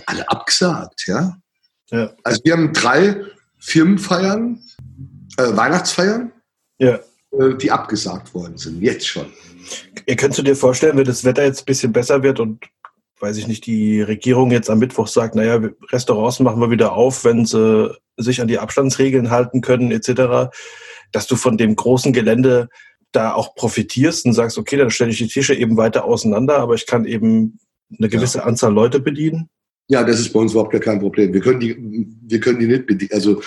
[0.06, 1.38] alle abgesagt, ja?
[1.92, 2.14] ja.
[2.24, 3.24] Also wir haben drei
[3.60, 4.62] Firmenfeiern,
[5.38, 6.32] äh, Weihnachtsfeiern,
[6.78, 7.00] ja.
[7.32, 9.32] Äh, die abgesagt worden sind, jetzt schon.
[10.06, 12.64] Ihr könnt dir vorstellen, wenn das Wetter jetzt ein bisschen besser wird und
[13.20, 15.60] weiß ich nicht, die Regierung jetzt am Mittwoch sagt, naja,
[15.92, 20.52] Restaurants machen wir wieder auf, wenn sie sich an die Abstandsregeln halten können, etc.,
[21.12, 22.70] dass du von dem großen Gelände
[23.12, 26.76] da auch profitierst und sagst, okay, dann stelle ich die Tische eben weiter auseinander, aber
[26.76, 27.60] ich kann eben
[27.98, 28.44] eine gewisse ja.
[28.44, 29.50] Anzahl Leute bedienen.
[29.88, 31.34] Ja, das ist bei uns überhaupt gar kein Problem.
[31.34, 31.76] Wir können die,
[32.28, 33.12] wir können die nicht bedienen.
[33.14, 33.42] Also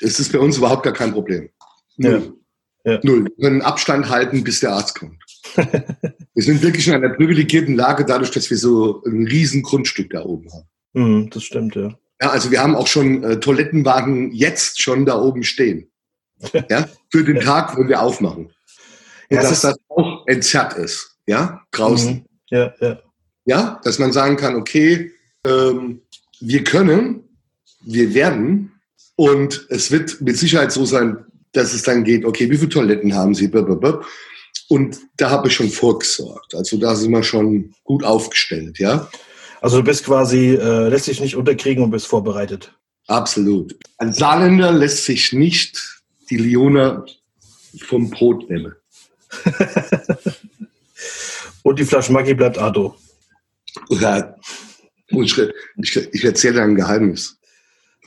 [0.00, 1.48] es ist bei uns überhaupt gar kein Problem.
[1.96, 2.34] Null.
[2.84, 2.92] Ja.
[2.92, 3.00] Ja.
[3.02, 3.24] Null.
[3.24, 5.22] Wir können Abstand halten, bis der Arzt kommt.
[5.56, 10.24] wir sind wirklich in einer privilegierten Lage, dadurch, dass wir so ein riesen Grundstück da
[10.24, 10.68] oben haben.
[10.92, 11.98] Mhm, das stimmt, ja.
[12.20, 15.90] Ja, also wir haben auch schon äh, Toilettenwagen jetzt schon da oben stehen.
[16.70, 18.50] ja, für den Tag, wo wir aufmachen.
[19.30, 22.14] Ja, dass das auch entzerrt ist, ja, draußen.
[22.14, 22.24] Mhm.
[22.50, 22.98] Ja, ja.
[23.44, 25.12] Ja, dass man sagen kann, okay,
[25.48, 26.02] ähm,
[26.40, 27.24] wir können,
[27.84, 28.72] wir werden
[29.16, 33.14] und es wird mit Sicherheit so sein, dass es dann geht, okay, wie viele Toiletten
[33.14, 33.50] haben Sie?
[34.68, 36.54] Und da habe ich schon vorgesorgt.
[36.54, 39.08] Also da sind wir schon gut aufgestellt, ja.
[39.60, 42.72] Also du bist quasi, äh, lässt sich nicht unterkriegen und bist vorbereitet.
[43.06, 43.74] Absolut.
[43.96, 47.04] Ein Saarländer lässt sich nicht die Liona
[47.80, 48.74] vom Brot nehmen.
[51.62, 52.94] und die Flasche Maggi bleibt Ado.
[53.88, 54.36] Ja,
[55.08, 55.38] ich,
[55.76, 57.38] ich, ich erzähle ein Geheimnis.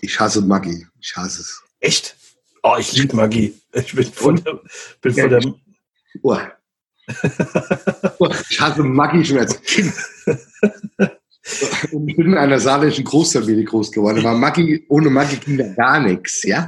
[0.02, 0.86] Ich hasse Maggi.
[1.00, 1.64] Ich hasse es.
[1.80, 2.16] Echt?
[2.64, 3.54] Oh, ich liebe Maggi.
[3.74, 4.60] Ich bin von der,
[5.02, 5.42] bin von der
[6.24, 6.38] oh.
[8.20, 8.30] oh.
[8.50, 9.94] ich hasse Maggi schon als Kind.
[11.92, 14.20] Und ich bin in einer saarländischen Großfamilie groß geworden.
[14.20, 16.68] Aber Maggi, ohne Maggi ging da gar nichts, ja.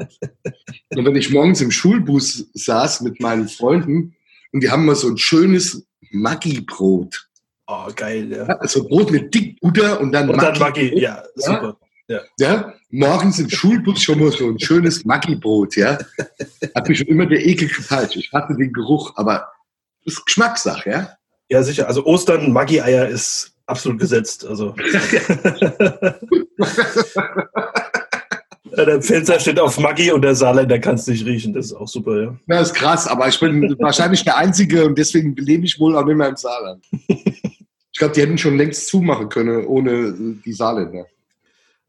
[0.89, 4.15] Und wenn ich morgens im Schulbus saß mit meinen Freunden
[4.51, 7.29] und die haben mal so ein schönes Maggi-Brot
[7.67, 8.43] Oh, geil, ja.
[8.57, 10.51] Also Brot mit dick Butter und dann und Maggi.
[10.51, 11.77] Dann Maggi, ja, super.
[12.07, 12.19] Ja.
[12.37, 15.97] ja, morgens im Schulbus schon mal so ein schönes Maggi-Brot, ja.
[16.75, 18.15] Hat mich schon immer der Ekel geteilt.
[18.17, 19.47] Ich hatte den Geruch, aber
[20.03, 21.17] das ist Geschmackssache, ja.
[21.49, 21.87] Ja, sicher.
[21.87, 24.45] Also Ostern, Maggi-Eier ist absolut gesetzt.
[24.45, 24.75] Also.
[28.75, 31.53] der Pfälzer steht auf Maggi und der Saarländer kann es nicht riechen.
[31.53, 32.35] Das ist auch super, ja.
[32.47, 36.07] Das ist krass, aber ich bin wahrscheinlich der Einzige und deswegen lebe ich wohl auch
[36.07, 36.83] immer im Saarland.
[37.93, 40.13] Ich glaube, die hätten schon längst zumachen können ohne
[40.43, 41.05] die Saarländer.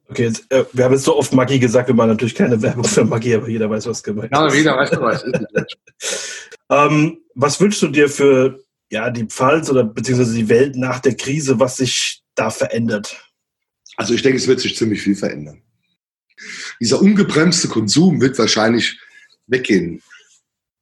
[0.08, 2.84] Okay, jetzt, äh, wir haben jetzt so oft Maggi gesagt, wir machen natürlich keine Werbung
[2.84, 4.38] für Maggi, aber jeder weiß, was gemeint ist.
[4.38, 5.24] Ja, jeder weiß, was
[6.70, 11.16] ähm, Was wünschst du dir für ja, die Pfalz oder beziehungsweise die Welt nach der
[11.16, 13.16] Krise, was sich da verändert?
[13.96, 15.62] Also ich denke, es wird sich ziemlich viel verändern.
[16.80, 19.00] Dieser ungebremste Konsum wird wahrscheinlich
[19.46, 20.02] weggehen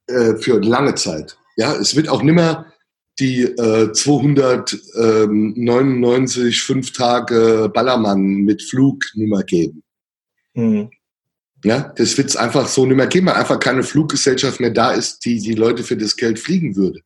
[0.07, 1.37] äh, für lange Zeit.
[1.55, 2.72] Ja, es wird auch nimmer
[3.19, 9.83] die äh, 299 fünf Tage Ballermann mit Flug nimmer geben.
[10.53, 10.89] Mhm.
[11.63, 15.23] Ja, das wird es einfach so nimmer geben, weil einfach keine Fluggesellschaft mehr da ist,
[15.25, 16.99] die die Leute für das Geld fliegen würde.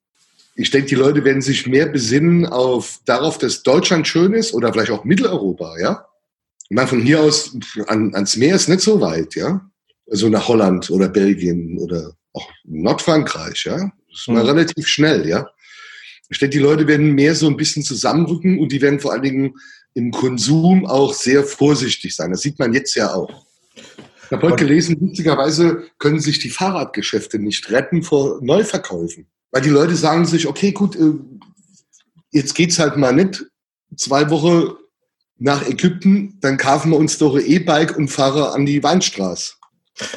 [0.55, 4.73] Ich denke, die Leute werden sich mehr besinnen auf darauf, dass Deutschland schön ist oder
[4.73, 6.07] vielleicht auch Mitteleuropa, ja.
[6.69, 7.55] Ich meine, von hier aus
[7.85, 9.69] an, ans Meer ist nicht so weit, ja.
[10.09, 13.91] Also nach Holland oder Belgien oder auch Nordfrankreich, ja.
[14.09, 14.49] Das ist mal mhm.
[14.49, 15.47] relativ schnell, ja.
[16.29, 19.21] Ich denke, die Leute werden mehr so ein bisschen zusammenrücken und die werden vor allen
[19.21, 19.55] Dingen
[19.93, 22.31] im Konsum auch sehr vorsichtig sein.
[22.31, 23.45] Das sieht man jetzt ja auch.
[23.75, 29.27] Ich habe heute gelesen, witzigerweise können sich die Fahrradgeschäfte nicht retten vor Neuverkäufen.
[29.51, 31.13] Weil die Leute sagen sich, okay, gut, äh,
[32.31, 33.45] jetzt geht's halt mal nicht
[33.95, 34.73] zwei Wochen
[35.37, 39.53] nach Ägypten, dann kaufen wir uns doch ein E-Bike und fahren an die Weinstraße.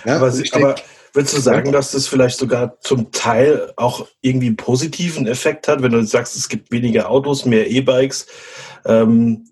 [0.05, 0.75] Ja, aber, also aber
[1.13, 5.83] würdest du sagen, dass das vielleicht sogar zum Teil auch irgendwie einen positiven Effekt hat,
[5.83, 8.27] wenn du sagst, es gibt weniger Autos, mehr E-Bikes,
[8.85, 9.51] ähm,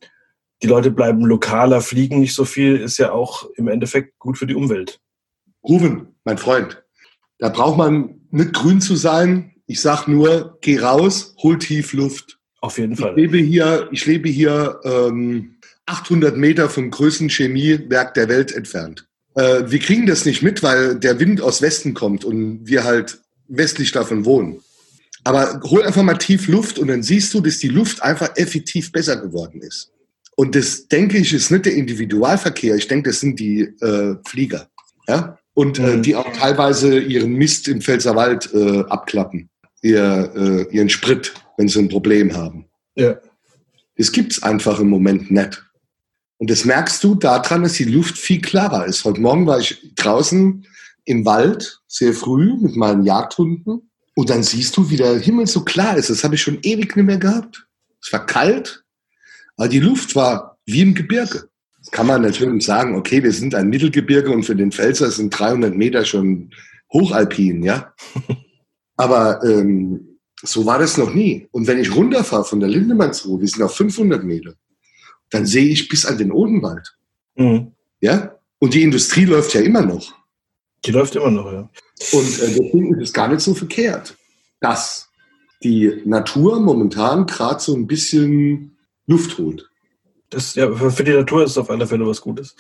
[0.63, 4.47] die Leute bleiben lokaler, fliegen nicht so viel, ist ja auch im Endeffekt gut für
[4.47, 5.01] die Umwelt.
[5.63, 6.83] Ruben, mein Freund,
[7.39, 9.55] da braucht man nicht grün zu sein.
[9.67, 12.39] Ich sag nur, geh raus, hol tief Luft.
[12.61, 13.11] Auf jeden Fall.
[13.11, 19.08] Ich lebe hier, ich lebe hier ähm, 800 Meter vom größten Chemiewerk der Welt entfernt.
[19.39, 23.21] Äh, wir kriegen das nicht mit, weil der Wind aus Westen kommt und wir halt
[23.47, 24.61] westlich davon wohnen.
[25.23, 28.91] Aber hol einfach mal tief Luft und dann siehst du, dass die Luft einfach effektiv
[28.91, 29.93] besser geworden ist.
[30.37, 32.75] Und das denke ich, ist nicht der Individualverkehr.
[32.77, 34.69] Ich denke, das sind die äh, Flieger.
[35.07, 35.39] Ja?
[35.55, 36.03] Und äh, Mhm.
[36.03, 39.49] die auch teilweise ihren Mist im Pfälzerwald äh, abklappen.
[39.83, 42.67] Ihr, äh, ihren Sprit, wenn sie ein Problem haben.
[42.97, 43.19] Ja.
[43.97, 45.63] Das gibt's einfach im Moment nicht.
[46.39, 49.05] Und das merkst du daran, dass die Luft viel klarer ist.
[49.05, 50.67] Heute Morgen war ich draußen
[51.05, 53.91] im Wald, sehr früh, mit meinen Jagdhunden.
[54.15, 56.11] Und dann siehst du, wie der Himmel so klar ist.
[56.11, 57.67] Das habe ich schon ewig nicht mehr gehabt.
[58.01, 58.85] Es war kalt,
[59.57, 61.49] aber die Luft war wie im Gebirge.
[61.79, 65.31] Jetzt kann man natürlich sagen, okay, wir sind ein Mittelgebirge und für den Pfälzer sind
[65.31, 66.51] 300 Meter schon
[66.93, 67.93] hochalpin, ja.
[68.97, 71.49] Aber ähm, so war das noch nie.
[71.51, 74.55] Und wenn ich runterfahre von der Lindemannsruhe, wir sind auf 500 Meter,
[75.31, 76.97] dann sehe ich bis an den Odenwald.
[77.37, 77.73] Mhm.
[78.01, 78.39] Ja?
[78.59, 80.15] Und die Industrie läuft ja immer noch.
[80.85, 81.69] Die läuft immer noch, ja.
[82.13, 84.17] Und äh, deswegen ist es gar nicht so verkehrt,
[84.61, 85.09] dass
[85.63, 88.77] die Natur momentan gerade so ein bisschen
[89.07, 89.69] Luft holt.
[90.31, 92.55] Das, ja, für die Natur ist es auf alle Fälle was Gutes.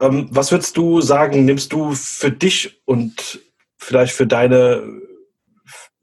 [0.00, 3.40] Ähm, was würdest du sagen, nimmst du für dich und
[3.76, 5.00] vielleicht für deine,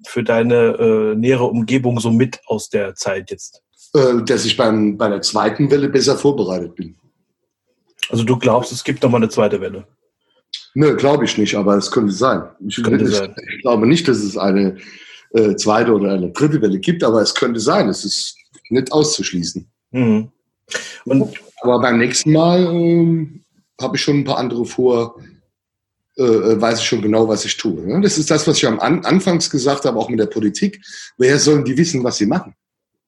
[0.05, 3.61] für deine äh, nähere Umgebung so mit aus der Zeit jetzt?
[3.95, 6.95] Äh, dass ich beim, bei der zweiten Welle besser vorbereitet bin.
[8.09, 9.87] Also du glaubst, es gibt nochmal eine zweite Welle?
[10.73, 12.43] Ne, glaube ich nicht, aber es könnte sein.
[12.67, 13.33] Ich, Könnte ich, sein.
[13.55, 14.77] ich glaube nicht, dass es eine
[15.31, 17.87] äh, zweite oder eine dritte Welle gibt, aber es könnte sein.
[17.87, 18.35] Es ist
[18.69, 19.65] nicht auszuschließen.
[19.91, 20.29] Mhm.
[21.05, 23.45] Und Aber beim nächsten Mal ähm,
[23.79, 25.21] habe ich schon ein paar andere vor,
[26.17, 27.81] äh, äh, weiß ich schon genau, was ich tue.
[27.81, 28.01] Ne?
[28.01, 30.81] Das ist das, was ich am An Anfangs gesagt habe, auch mit der Politik.
[31.17, 32.55] Woher sollen die wissen, was sie machen?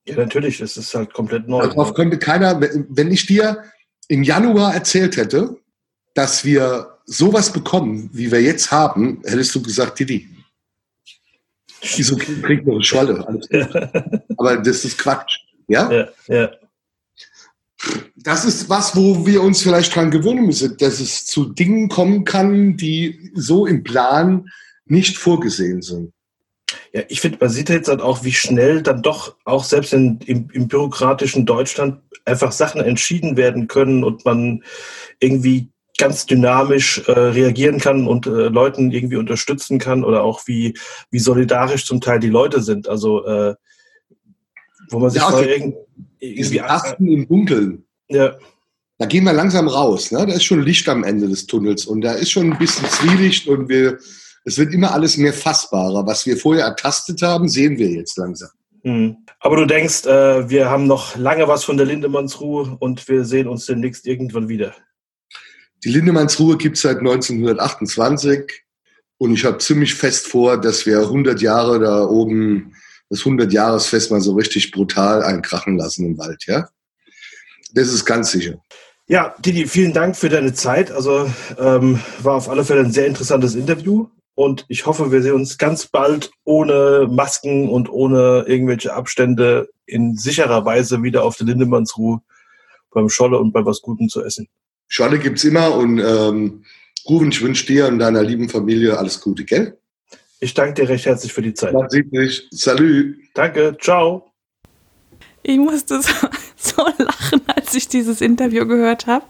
[0.08, 1.66] Ja, natürlich, es ist halt komplett neu.
[1.66, 3.64] Darauf könnte keiner, wenn ich dir
[4.08, 5.56] im Januar erzählt hätte,
[6.14, 10.28] dass wir sowas bekommen, wie wir jetzt haben, hättest du gesagt, Didi.
[11.96, 13.24] Wieso kriegt noch eine Schwalle?
[14.36, 15.38] Aber das ist Quatsch.
[15.68, 15.90] Ja?
[15.92, 16.50] Ja, ja.
[18.16, 22.24] Das ist was, wo wir uns vielleicht dran gewöhnen müssen, dass es zu Dingen kommen
[22.24, 24.50] kann, die so im Plan
[24.86, 26.12] nicht vorgesehen sind.
[26.92, 30.18] Ja, ich finde, man sieht jetzt halt auch, wie schnell dann doch auch selbst in,
[30.26, 34.62] im, im bürokratischen Deutschland einfach Sachen entschieden werden können und man
[35.20, 40.78] irgendwie ganz dynamisch äh, reagieren kann und äh, Leuten irgendwie unterstützen kann oder auch wie,
[41.10, 42.88] wie solidarisch zum Teil die Leute sind.
[42.88, 43.54] Also äh,
[44.90, 45.74] wo man sich Ja, okay.
[46.20, 48.36] irgendwie Kasten im Dunkeln, ja,
[48.98, 50.10] da gehen wir langsam raus.
[50.10, 50.26] Ne?
[50.26, 53.46] Da ist schon Licht am Ende des Tunnels und da ist schon ein bisschen Zwielicht
[53.48, 53.98] und wir,
[54.48, 56.06] es wird immer alles mehr fassbarer.
[56.06, 58.48] Was wir vorher ertastet haben, sehen wir jetzt langsam.
[58.82, 59.16] hm.
[59.40, 63.46] Aber du denkst, äh, wir haben noch lange was von der Lindemannsruhe und wir sehen
[63.46, 64.74] uns demnächst irgendwann wieder.
[65.84, 68.64] Die Lindemannsruhe gibt es seit 1928
[69.18, 72.74] und ich habe ziemlich fest vor, dass wir 100 Jahre da oben,
[73.10, 76.68] das 100-Jahresfest mal so richtig brutal einkrachen lassen im Wald, ja?
[77.74, 78.54] Das ist ganz sicher.
[79.06, 80.90] Ja, Didi, vielen Dank für deine Zeit.
[80.90, 84.08] Also ähm, war auf alle Fälle ein sehr interessantes Interview
[84.38, 90.16] und ich hoffe, wir sehen uns ganz bald ohne Masken und ohne irgendwelche Abstände in
[90.16, 92.20] sicherer Weise wieder auf der Lindemannsruhe
[92.92, 94.46] beim Scholle und bei was Gutem zu essen.
[94.86, 96.64] Scholle gibt's immer und ähm,
[97.08, 99.76] Ruben, ich wünsche dir und deiner lieben Familie alles Gute, gell?
[100.38, 101.72] Ich danke dir recht herzlich für die Zeit.
[101.72, 102.46] Man sieht sich.
[102.52, 103.18] Salü.
[103.34, 104.27] Danke, ciao.
[105.48, 106.12] Ich musste so,
[106.56, 109.24] so lachen, als ich dieses Interview gehört habe.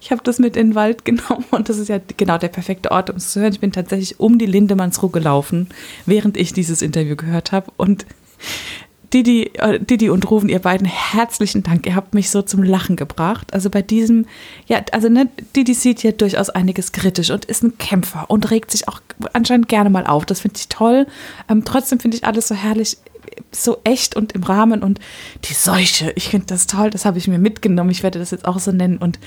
[0.00, 2.92] Ich habe das mit in den Wald genommen und das ist ja genau der perfekte
[2.92, 3.52] Ort, um es zu hören.
[3.52, 5.68] Ich bin tatsächlich um die Lindemannsruhe gelaufen,
[6.06, 7.72] während ich dieses Interview gehört habe.
[7.76, 8.06] Und
[9.12, 11.86] Didi, äh, Didi und Ruven, ihr beiden, herzlichen Dank.
[11.86, 13.52] Ihr habt mich so zum Lachen gebracht.
[13.52, 14.26] Also bei diesem,
[14.66, 18.70] ja, also ne, Didi sieht hier durchaus einiges kritisch und ist ein Kämpfer und regt
[18.70, 19.00] sich auch
[19.32, 20.26] anscheinend gerne mal auf.
[20.26, 21.06] Das finde ich toll.
[21.48, 22.98] Ähm, trotzdem finde ich alles so herrlich,
[23.52, 25.00] so echt und im Rahmen und
[25.44, 26.12] die Seuche.
[26.16, 26.90] Ich finde das toll.
[26.90, 27.90] Das habe ich mir mitgenommen.
[27.90, 28.98] Ich werde das jetzt auch so nennen.
[28.98, 29.18] Und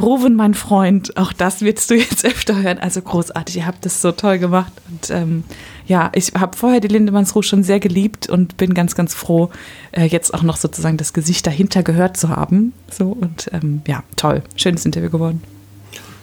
[0.00, 2.78] Ruven, mein Freund, auch das wirst du jetzt öfter hören.
[2.78, 3.56] Also großartig.
[3.56, 4.72] Ihr habt das so toll gemacht.
[4.88, 5.44] Und ähm,
[5.86, 9.50] ja, ich habe vorher die Lindemannsruhe schon sehr geliebt und bin ganz, ganz froh,
[9.92, 12.72] äh, jetzt auch noch sozusagen das Gesicht dahinter gehört zu haben.
[12.90, 14.42] So und ähm, ja, toll.
[14.56, 15.42] Schönes Interview geworden.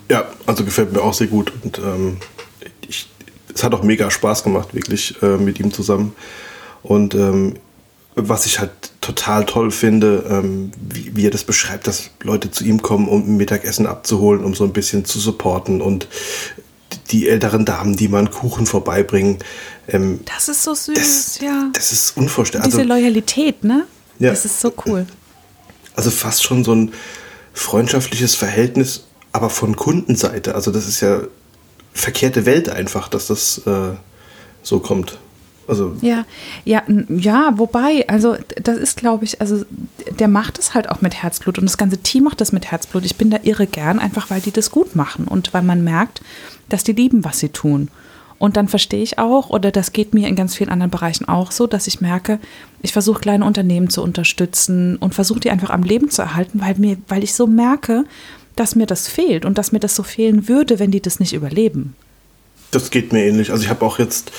[0.09, 2.17] Ja, also gefällt mir auch sehr gut und ähm,
[2.87, 3.07] ich,
[3.53, 6.13] es hat auch mega Spaß gemacht, wirklich äh, mit ihm zusammen.
[6.83, 7.55] Und ähm,
[8.15, 12.63] was ich halt total toll finde, ähm, wie, wie er das beschreibt, dass Leute zu
[12.63, 16.07] ihm kommen, um ein Mittagessen abzuholen, um so ein bisschen zu supporten und
[17.11, 19.39] die älteren Damen, die mal einen Kuchen vorbeibringen.
[19.87, 21.69] Ähm, Das ist so süß, das, ja.
[21.73, 22.67] das ist unvorstellbar.
[22.67, 23.85] Diese Also, Loyalität, ne?
[24.19, 24.29] Ja.
[24.31, 25.05] Das ist so cool.
[25.95, 26.93] also fast schon so ein
[27.53, 30.55] freundschaftliches Verhältnis, aber von Kundenseite.
[30.55, 31.21] Also das ist ja
[31.93, 33.95] verkehrte Welt einfach, dass das äh,
[34.63, 35.19] so kommt.
[35.67, 36.25] Also ja,
[36.65, 39.63] ja, ja, wobei, also das ist, glaube ich, also
[40.19, 43.05] der macht es halt auch mit Herzblut und das ganze Team macht das mit Herzblut.
[43.05, 46.21] Ich bin da irre gern, einfach weil die das gut machen und weil man merkt,
[46.69, 47.89] dass die lieben, was sie tun.
[48.39, 51.51] Und dann verstehe ich auch, oder das geht mir in ganz vielen anderen Bereichen auch
[51.51, 52.39] so, dass ich merke,
[52.81, 56.75] ich versuche kleine Unternehmen zu unterstützen und versuche die einfach am Leben zu erhalten, weil
[56.77, 58.03] mir, weil ich so merke,
[58.57, 61.31] dass mir das fehlt und dass mir das so fehlen würde, wenn die das nicht
[61.31, 61.95] überleben.
[62.75, 63.51] Das geht mir ähnlich.
[63.51, 64.31] Also ich habe auch jetzt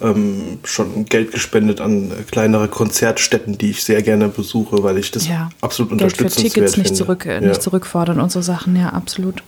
[0.00, 5.26] ähm, schon Geld gespendet an kleinere Konzertstätten, die ich sehr gerne besuche, weil ich das
[5.26, 5.50] ja.
[5.60, 7.40] absolut Geld unterstützenswert für Tickets nicht, zurück, äh, ja.
[7.40, 9.42] nicht zurückfordern und so Sachen, ja, absolut.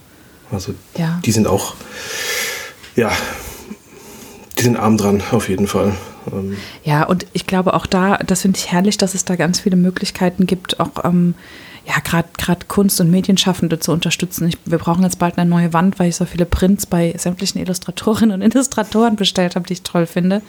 [0.50, 1.20] Also ja.
[1.24, 1.74] die sind auch,
[2.96, 3.12] ja,
[4.58, 5.92] die sind arm dran, auf jeden Fall.
[6.32, 9.60] Ähm ja, und ich glaube auch da, das finde ich herrlich, dass es da ganz
[9.60, 11.34] viele Möglichkeiten gibt, auch ähm,
[11.86, 14.48] ja, gerade Kunst- und Medienschaffende zu unterstützen.
[14.48, 17.60] Ich, wir brauchen jetzt bald eine neue Wand, weil ich so viele Prints bei sämtlichen
[17.60, 20.42] Illustratorinnen und Illustratoren bestellt habe, die ich toll finde.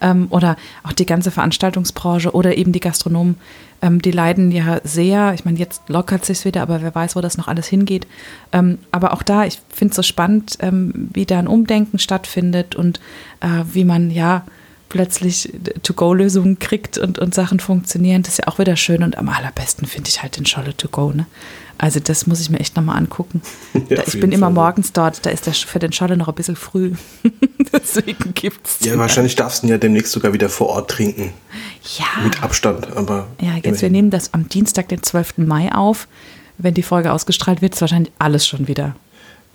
[0.00, 3.36] Ähm, oder auch die ganze Veranstaltungsbranche oder eben die Gastronomen,
[3.82, 5.34] ähm, die leiden ja sehr.
[5.34, 8.06] Ich meine, jetzt lockert sich wieder, aber wer weiß, wo das noch alles hingeht.
[8.52, 12.74] Ähm, aber auch da, ich finde es so spannend, ähm, wie da ein Umdenken stattfindet
[12.74, 12.98] und
[13.40, 14.44] äh, wie man ja
[14.88, 19.02] plötzlich To-Go-Lösungen kriegt und, und Sachen funktionieren, das ist ja auch wieder schön.
[19.02, 21.12] Und am allerbesten finde ich halt den Scholle To-Go.
[21.12, 21.26] Ne?
[21.78, 23.40] Also das muss ich mir echt nochmal angucken.
[23.88, 26.34] Ja, da, ich bin immer morgens dort, da ist der für den Scholle noch ein
[26.34, 26.92] bisschen früh.
[27.72, 28.78] Deswegen gibt's.
[28.84, 31.32] Ja, wahrscheinlich darfst du ihn ja demnächst sogar wieder vor Ort trinken.
[31.96, 32.22] Ja.
[32.22, 33.28] Mit Abstand, aber.
[33.40, 33.80] Ja, jetzt immerhin.
[33.80, 35.38] wir nehmen das am Dienstag, den 12.
[35.38, 36.06] Mai auf.
[36.58, 38.96] Wenn die Folge ausgestrahlt wird, ist wahrscheinlich alles schon wieder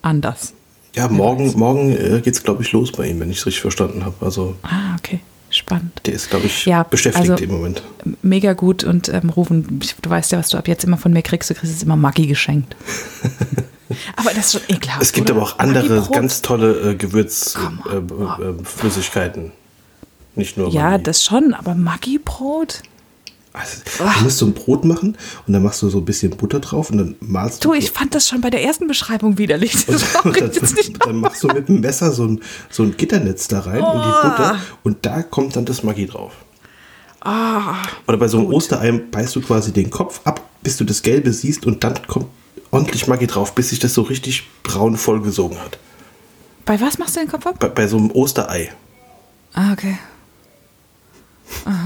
[0.02, 0.54] anders.
[0.96, 3.62] Ja, morgen, morgen äh, geht es, glaube ich, los bei ihm, wenn ich es richtig
[3.62, 4.26] verstanden habe.
[4.26, 5.20] Also, ah, okay.
[5.50, 6.02] Spannend.
[6.06, 7.84] Der ist, glaube ich, ja, beschäftigt also, im Moment.
[8.24, 11.22] Mega gut und ähm, Rufen, du weißt ja, was du ab jetzt immer von mir
[11.22, 11.52] kriegst.
[11.52, 12.76] Du kriegst jetzt immer Maggi geschenkt.
[14.16, 15.04] aber das ist schon ekelhaft.
[15.04, 15.40] Es gibt oder?
[15.40, 19.44] aber auch andere ganz tolle äh, Gewürzflüssigkeiten.
[19.44, 19.52] Äh, äh,
[20.36, 21.04] Nicht nur Ja, Maggi.
[21.04, 22.82] das schon, aber Maggi-Brot?
[23.54, 26.60] Also, du musst so ein Brot machen und dann machst du so ein bisschen Butter
[26.60, 27.70] drauf und dann malst du.
[27.70, 29.86] Du, ich fand das schon bei der ersten Beschreibung widerlich.
[29.86, 30.52] Das und, dann,
[31.00, 32.42] dann, machst du mit dem Messer so ein,
[32.72, 33.92] so ein Gitternetz da rein oh.
[33.92, 36.34] in die Butter und da kommt dann das Maggi drauf.
[37.22, 37.76] Ah,
[38.08, 38.56] Oder bei so einem gut.
[38.56, 42.26] Osterei beißt du quasi den Kopf ab, bis du das Gelbe siehst und dann kommt
[42.72, 45.78] ordentlich Maggi drauf, bis sich das so richtig braun vollgesogen hat.
[46.66, 47.60] Bei was machst du den Kopf ab?
[47.60, 48.74] Bei, bei so einem Osterei.
[49.54, 50.00] Ah, okay.
[51.66, 51.83] Aha.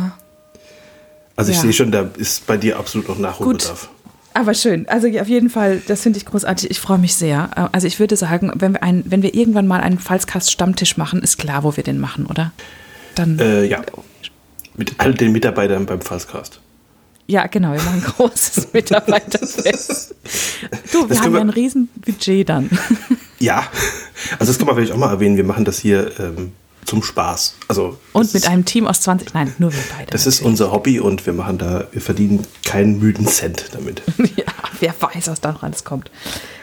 [1.38, 1.64] Also ich ja.
[1.64, 3.88] sehe schon, da ist bei dir absolut noch Nachholbedarf.
[3.88, 3.90] Gut.
[4.34, 4.88] Aber schön.
[4.88, 6.70] Also auf jeden Fall, das finde ich großartig.
[6.70, 7.72] Ich freue mich sehr.
[7.74, 11.38] Also ich würde sagen, wenn wir, ein, wenn wir irgendwann mal einen Falskast-Stammtisch machen, ist
[11.38, 12.52] klar, wo wir den machen, oder?
[13.16, 13.40] Dann.
[13.40, 13.82] Äh, ja.
[14.76, 16.60] Mit all den Mitarbeitern beim Falskast.
[17.26, 20.16] Ja, genau, wir machen ein großes Mitarbeiterfest.
[20.92, 22.70] Du, wir das haben ja ein Riesenbudget dann.
[23.40, 23.68] Ja,
[24.40, 25.38] also das kann man vielleicht auch mal erwähnen.
[25.38, 26.54] Wir machen das hier ähm,
[26.88, 27.56] zum Spaß.
[27.68, 30.10] Also und mit ist, einem Team aus 20, nein, nur wir beide.
[30.10, 30.40] Das natürlich.
[30.40, 34.02] ist unser Hobby und wir machen da, wir verdienen keinen müden Cent damit.
[34.36, 34.46] ja,
[34.80, 36.10] wer weiß, was da noch alles kommt.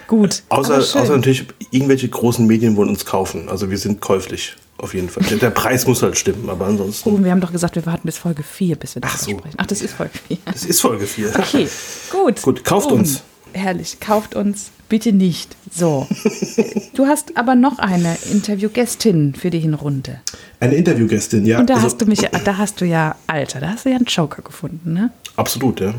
[0.09, 0.43] Gut.
[0.49, 3.49] Außer, außer natürlich, irgendwelche großen Medien wollen uns kaufen.
[3.49, 4.57] Also wir sind käuflich.
[4.77, 5.23] Auf jeden Fall.
[5.39, 7.09] Der Preis muss halt stimmen, aber ansonsten.
[7.09, 9.31] Oh, wir haben doch gesagt, wir warten bis Folge 4, bis wir das Ach so.
[9.31, 9.55] sprechen.
[9.57, 10.39] Ach, das ist Folge 4.
[10.47, 11.33] Das ist Folge 4.
[11.39, 11.69] Okay,
[12.11, 12.43] gut.
[12.43, 13.23] Gut, kauft oh, uns.
[13.53, 15.57] Herrlich, kauft uns bitte nicht.
[15.71, 16.07] So.
[16.95, 20.21] du hast aber noch eine Interviewgästin für die Hinrunde.
[20.61, 21.61] Eine Interviewgästin, ja.
[21.61, 23.97] Und da also, hast du mich, da hast du ja, Alter, da hast du ja
[23.97, 25.11] einen Joker gefunden, ne?
[25.37, 25.95] Absolut, ja.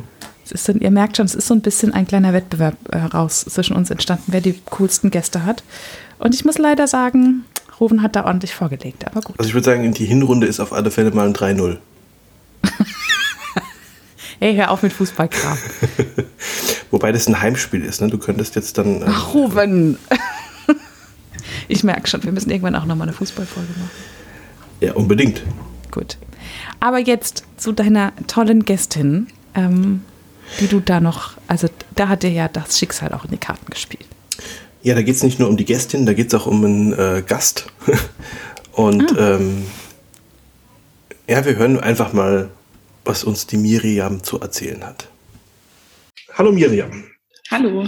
[0.46, 3.46] Es ist, ihr merkt schon, es ist so ein bisschen ein kleiner Wettbewerb äh, raus
[3.50, 5.64] zwischen uns entstanden, wer die coolsten Gäste hat.
[6.20, 7.46] Und ich muss leider sagen,
[7.80, 9.36] Ruven hat da ordentlich vorgelegt, aber gut.
[9.40, 11.78] Also ich würde sagen, die Hinrunde ist auf alle Fälle mal ein 3-0.
[14.40, 15.58] Hey, hör auf mit Fußballkram.
[16.92, 18.10] Wobei das ein Heimspiel ist, ne?
[18.10, 19.02] Du könntest jetzt dann.
[19.02, 19.98] Ähm, Ach, Ruben!
[21.68, 23.92] ich merke schon, wir müssen irgendwann auch nochmal eine Fußballfolge machen.
[24.82, 25.42] Ja, unbedingt.
[25.92, 26.18] Gut.
[26.82, 30.02] Aber jetzt zu deiner tollen Gästin, ähm,
[30.60, 33.70] die du da noch, also da hat dir ja das Schicksal auch in die Karten
[33.70, 34.06] gespielt.
[34.84, 36.94] Ja, da geht es nicht nur um die Gästin, da geht es auch um einen
[36.94, 37.68] äh, Gast.
[38.74, 39.38] Und ah.
[39.38, 39.66] ähm,
[41.28, 42.50] ja, wir hören einfach mal
[43.06, 45.10] was uns die Miriam zu erzählen hat.
[46.34, 47.06] Hallo Miriam.
[47.50, 47.88] Hallo.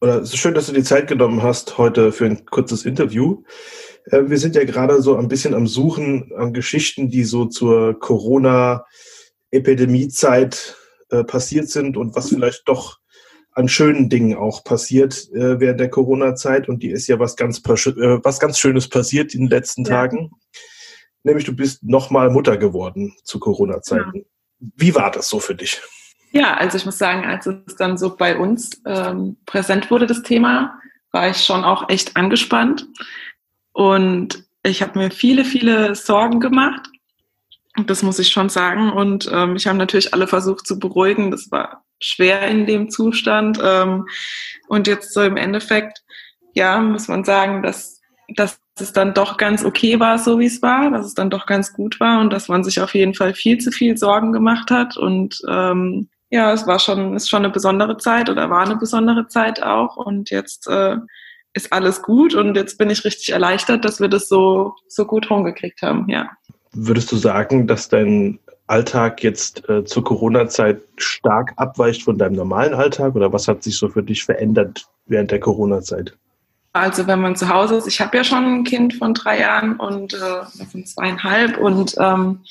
[0.00, 3.42] Oder es ist schön, dass du die Zeit genommen hast heute für ein kurzes Interview.
[4.06, 7.98] Äh, wir sind ja gerade so ein bisschen am Suchen an Geschichten, die so zur
[7.98, 10.76] Corona-Epidemiezeit
[11.10, 13.00] äh, passiert sind und was vielleicht doch
[13.52, 16.68] an schönen Dingen auch passiert äh, während der Corona-Zeit.
[16.68, 19.90] Und die ist ja was ganz, was ganz Schönes passiert in den letzten ja.
[19.90, 20.30] Tagen.
[21.22, 24.18] Nämlich du bist nochmal Mutter geworden zu Corona-Zeiten.
[24.18, 24.24] Ja.
[24.76, 25.80] Wie war das so für dich?
[26.32, 30.22] Ja, also ich muss sagen, als es dann so bei uns ähm, präsent wurde, das
[30.22, 30.80] Thema,
[31.12, 32.86] war ich schon auch echt angespannt.
[33.72, 36.88] Und ich habe mir viele, viele Sorgen gemacht.
[37.86, 38.92] Das muss ich schon sagen.
[38.92, 41.30] Und ähm, ich habe natürlich alle versucht zu beruhigen.
[41.30, 43.58] Das war schwer in dem Zustand.
[43.62, 44.06] Ähm,
[44.68, 46.04] und jetzt so im Endeffekt,
[46.54, 48.00] ja, muss man sagen, dass,
[48.36, 51.46] dass es dann doch ganz okay war, so wie es war, dass es dann doch
[51.46, 54.70] ganz gut war und dass man sich auf jeden Fall viel zu viel Sorgen gemacht
[54.70, 54.96] hat.
[54.96, 59.26] Und ähm, ja, es war schon, ist schon eine besondere Zeit oder war eine besondere
[59.28, 59.96] Zeit auch.
[59.96, 60.96] Und jetzt äh,
[61.52, 65.30] ist alles gut und jetzt bin ich richtig erleichtert, dass wir das so, so gut
[65.30, 66.30] rumgekriegt haben, ja.
[66.72, 72.74] Würdest du sagen, dass dein Alltag jetzt äh, zur Corona-Zeit stark abweicht von deinem normalen
[72.74, 76.16] Alltag oder was hat sich so für dich verändert während der Corona-Zeit?
[76.72, 79.76] Also wenn man zu Hause ist, ich habe ja schon ein Kind von drei Jahren
[79.76, 82.44] und äh, von zweieinhalb und ähm,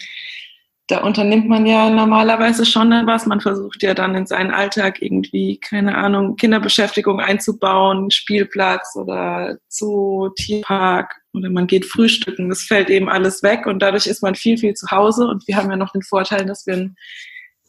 [0.90, 3.28] da unternimmt man ja normalerweise schon was.
[3.28, 10.30] Man versucht ja dann in seinen Alltag irgendwie, keine Ahnung, Kinderbeschäftigung einzubauen, Spielplatz oder Zoo,
[10.30, 12.50] Tierpark oder man geht frühstücken.
[12.50, 15.58] Das fällt eben alles weg und dadurch ist man viel, viel zu Hause und wir
[15.58, 16.98] haben ja noch den Vorteil, dass wir einen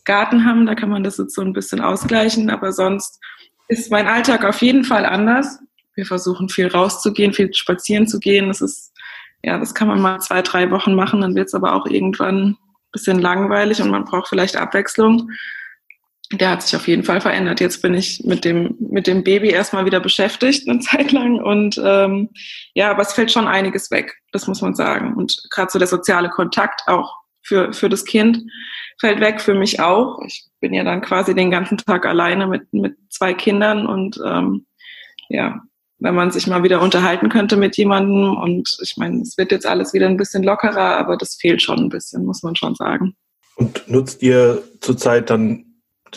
[0.07, 0.65] Garten haben.
[0.65, 3.21] Da kann man das jetzt so ein bisschen ausgleichen, aber sonst
[3.69, 5.59] ist mein Alltag auf jeden Fall anders.
[6.01, 8.49] Wir versuchen viel rauszugehen, viel spazieren zu gehen.
[8.49, 8.93] Das ist,
[9.43, 12.57] ja, das kann man mal zwei, drei Wochen machen, dann wird es aber auch irgendwann
[12.93, 15.31] bisschen langweilig und man braucht vielleicht Abwechslung.
[16.33, 17.61] Der hat sich auf jeden Fall verändert.
[17.61, 21.43] Jetzt bin ich mit dem, mit dem Baby erstmal wieder beschäftigt, eine Zeit lang.
[21.43, 22.31] Und ähm,
[22.75, 25.15] ja, aber es fällt schon einiges weg, das muss man sagen.
[25.15, 28.39] Und gerade so der soziale Kontakt auch für, für das Kind
[29.01, 30.21] fällt weg, für mich auch.
[30.25, 34.67] Ich bin ja dann quasi den ganzen Tag alleine mit, mit zwei Kindern und ähm,
[35.29, 35.61] ja,
[36.01, 38.37] wenn man sich mal wieder unterhalten könnte mit jemandem.
[38.37, 41.79] Und ich meine, es wird jetzt alles wieder ein bisschen lockerer, aber das fehlt schon
[41.79, 43.15] ein bisschen, muss man schon sagen.
[43.57, 45.67] Und nutzt ihr zurzeit dann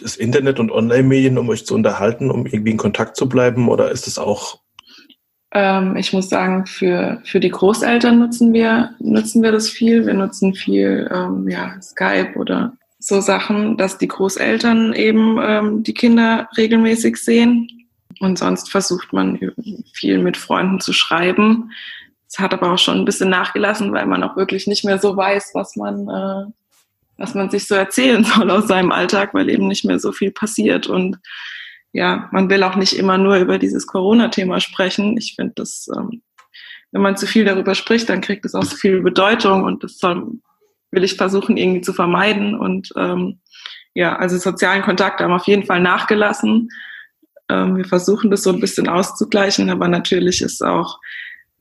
[0.02, 3.70] das Internet und Online-Medien, um euch zu unterhalten, um irgendwie in Kontakt zu bleiben?
[3.70, 4.60] Oder ist es auch?
[5.52, 10.06] Ähm, ich muss sagen, für, für die Großeltern nutzen wir, nutzen wir das viel.
[10.06, 15.94] Wir nutzen viel ähm, ja, Skype oder so Sachen, dass die Großeltern eben ähm, die
[15.94, 17.68] Kinder regelmäßig sehen
[18.24, 19.38] und sonst versucht man
[19.94, 21.72] viel mit Freunden zu schreiben.
[22.28, 25.16] Es hat aber auch schon ein bisschen nachgelassen, weil man auch wirklich nicht mehr so
[25.16, 26.52] weiß, was man, äh,
[27.18, 30.32] was man sich so erzählen soll aus seinem Alltag, weil eben nicht mehr so viel
[30.32, 30.88] passiert.
[30.88, 31.20] Und
[31.92, 35.18] ja, man will auch nicht immer nur über dieses Corona-Thema sprechen.
[35.18, 36.22] Ich finde, dass ähm,
[36.92, 39.98] wenn man zu viel darüber spricht, dann kriegt es auch so viel Bedeutung und das
[39.98, 40.40] soll,
[40.92, 42.58] will ich versuchen irgendwie zu vermeiden.
[42.58, 43.42] Und ähm,
[43.94, 46.70] ja, also sozialen Kontakte haben auf jeden Fall nachgelassen.
[47.50, 51.00] Ähm, wir versuchen das so ein bisschen auszugleichen, aber natürlich ist auch,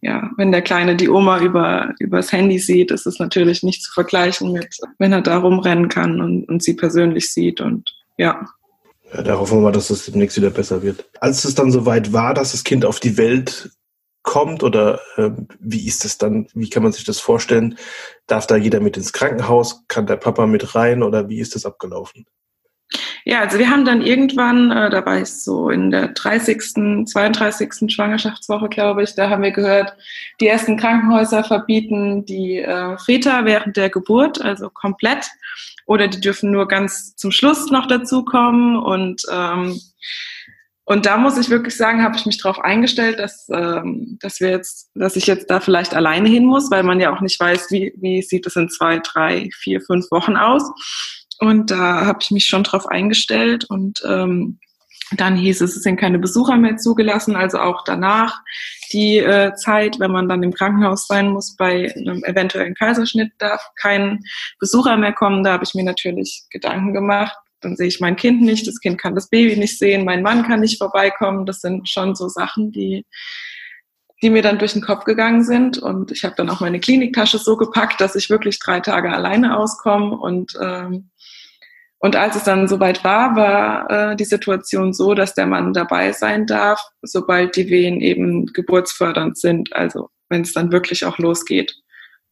[0.00, 3.92] ja, wenn der Kleine die Oma über übers Handy sieht, ist es natürlich nicht zu
[3.92, 8.46] vergleichen mit, wenn er da rumrennen kann und, und sie persönlich sieht und ja.
[9.12, 11.04] Ja, da hoffen wir mal, dass es demnächst wieder besser wird.
[11.20, 13.70] Als es dann soweit war, dass das Kind auf die Welt
[14.22, 15.30] kommt oder äh,
[15.60, 17.76] wie ist es dann, wie kann man sich das vorstellen?
[18.26, 19.84] Darf da jeder mit ins Krankenhaus?
[19.88, 22.26] Kann der Papa mit rein oder wie ist das abgelaufen?
[23.24, 27.92] Ja, also wir haben dann irgendwann, äh, da war ich so in der 30., 32.
[27.92, 29.94] Schwangerschaftswoche, glaube ich, da haben wir gehört,
[30.40, 35.30] die ersten Krankenhäuser verbieten die äh, Väter während der Geburt, also komplett,
[35.86, 39.80] oder die dürfen nur ganz zum Schluss noch dazukommen und ähm,
[40.84, 44.50] und da muss ich wirklich sagen, habe ich mich darauf eingestellt, dass, ähm, dass wir
[44.50, 47.70] jetzt, dass ich jetzt da vielleicht alleine hin muss, weil man ja auch nicht weiß,
[47.70, 50.64] wie, wie sieht es in zwei, drei, vier, fünf Wochen aus.
[51.42, 54.60] Und da habe ich mich schon drauf eingestellt und ähm,
[55.16, 58.38] dann hieß es, es sind keine Besucher mehr zugelassen, also auch danach
[58.92, 63.60] die äh, Zeit, wenn man dann im Krankenhaus sein muss, bei einem eventuellen Kaiserschnitt darf
[63.74, 64.20] kein
[64.60, 65.42] Besucher mehr kommen.
[65.42, 67.36] Da habe ich mir natürlich Gedanken gemacht.
[67.60, 70.44] Dann sehe ich mein Kind nicht, das Kind kann das Baby nicht sehen, mein Mann
[70.44, 71.44] kann nicht vorbeikommen.
[71.44, 73.04] Das sind schon so Sachen, die,
[74.22, 75.78] die mir dann durch den Kopf gegangen sind.
[75.78, 79.58] Und ich habe dann auch meine Kliniktasche so gepackt, dass ich wirklich drei Tage alleine
[79.58, 81.08] auskomme und ähm,
[82.04, 86.10] und als es dann soweit war, war äh, die Situation so, dass der Mann dabei
[86.10, 91.76] sein darf, sobald die Wehen eben geburtsfördernd sind, also wenn es dann wirklich auch losgeht.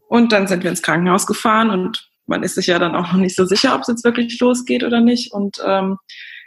[0.08, 3.20] Und dann sind wir ins Krankenhaus gefahren und man ist sich ja dann auch noch
[3.20, 5.32] nicht so sicher, ob es jetzt wirklich losgeht oder nicht.
[5.32, 5.98] Und ähm,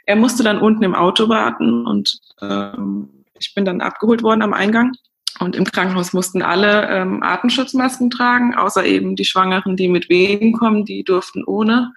[0.05, 4.53] er musste dann unten im Auto warten und ähm, ich bin dann abgeholt worden am
[4.53, 4.91] Eingang.
[5.39, 10.51] Und im Krankenhaus mussten alle ähm, Atemschutzmasken tragen, außer eben die Schwangeren, die mit Wehen
[10.51, 11.93] kommen, die durften ohne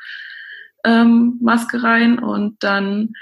[0.86, 3.12] ähm, Maske rein und dann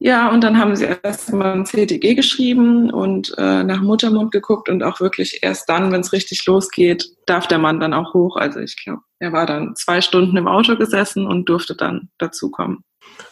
[0.00, 4.82] ja, und dann haben sie erstmal ein CTG geschrieben und äh, nach Muttermund geguckt und
[4.82, 8.36] auch wirklich erst dann, wenn es richtig losgeht, darf der Mann dann auch hoch.
[8.36, 12.84] Also ich glaube, er war dann zwei Stunden im Auto gesessen und durfte dann dazukommen.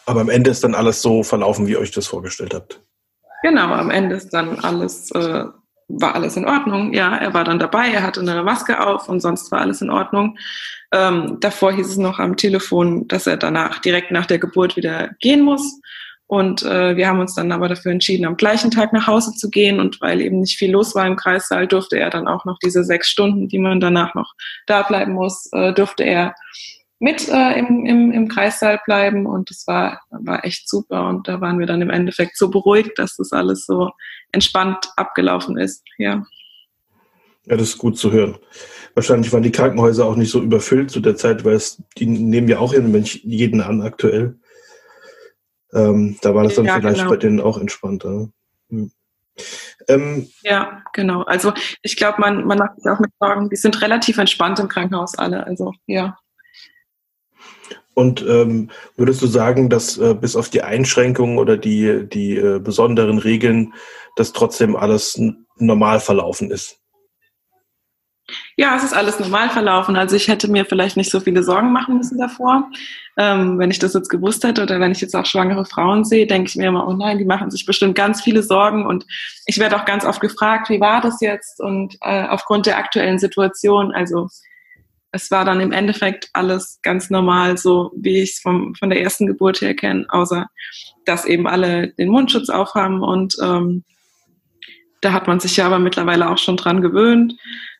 [0.07, 2.81] Aber am Ende ist dann alles so verlaufen, wie ihr euch das vorgestellt habt.
[3.43, 5.45] Genau, am Ende ist dann alles äh,
[5.99, 6.93] war alles in Ordnung.
[6.93, 9.89] Ja, er war dann dabei, er hatte eine Maske auf und sonst war alles in
[9.89, 10.37] Ordnung.
[10.91, 15.09] Ähm, davor hieß es noch am Telefon, dass er danach direkt nach der Geburt wieder
[15.19, 15.79] gehen muss.
[16.27, 19.49] Und äh, wir haben uns dann aber dafür entschieden, am gleichen Tag nach Hause zu
[19.49, 19.79] gehen.
[19.79, 22.83] Und weil eben nicht viel los war im Kreissaal, durfte er dann auch noch diese
[22.83, 24.33] sechs Stunden, die man danach noch
[24.65, 26.33] da bleiben muss, äh, durfte er
[26.99, 29.25] mit äh, im, im, im Kreissaal bleiben.
[29.25, 31.07] Und das war, war echt super.
[31.07, 33.91] Und da waren wir dann im Endeffekt so beruhigt, dass das alles so
[34.33, 35.83] entspannt abgelaufen ist.
[35.97, 36.25] Ja.
[37.45, 38.37] Ja, das ist gut zu hören.
[38.95, 42.47] Wahrscheinlich waren die Krankenhäuser auch nicht so überfüllt zu der Zeit, weil es, die nehmen
[42.47, 44.39] ja auch jeden an aktuell.
[45.73, 47.09] Ähm, da war das dann ja, vielleicht genau.
[47.09, 48.29] bei denen auch entspannter.
[48.69, 48.91] Hm.
[49.87, 51.23] Ähm, ja, genau.
[51.23, 54.67] Also ich glaube, man, man macht sich auch mit Sorgen, die sind relativ entspannt im
[54.67, 55.45] Krankenhaus alle.
[55.45, 56.17] Also ja.
[57.93, 62.59] Und ähm, würdest du sagen, dass äh, bis auf die Einschränkungen oder die, die äh,
[62.59, 63.73] besonderen Regeln,
[64.15, 65.19] dass trotzdem alles
[65.57, 66.79] normal verlaufen ist?
[68.55, 69.95] Ja, es ist alles normal verlaufen.
[69.95, 72.69] Also ich hätte mir vielleicht nicht so viele Sorgen machen müssen davor.
[73.17, 76.25] Ähm, wenn ich das jetzt gewusst hätte oder wenn ich jetzt auch schwangere Frauen sehe,
[76.25, 78.85] denke ich mir immer, oh nein, die machen sich bestimmt ganz viele Sorgen.
[78.85, 79.05] Und
[79.45, 81.59] ich werde auch ganz oft gefragt, wie war das jetzt?
[81.59, 84.29] Und äh, aufgrund der aktuellen Situation, also
[85.13, 89.27] es war dann im Endeffekt alles ganz normal, so wie ich es von der ersten
[89.27, 90.47] Geburt her kenne, außer
[91.05, 93.83] dass eben alle den Mundschutz aufhaben und ähm,
[95.03, 97.35] da hat man sich ja aber mittlerweile auch schon dran gewöhnt.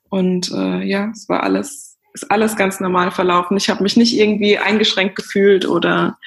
[0.09, 3.57] Und äh, ja, es war alles, ist alles ganz normal verlaufen.
[3.57, 6.17] Ich habe mich nicht irgendwie eingeschränkt gefühlt oder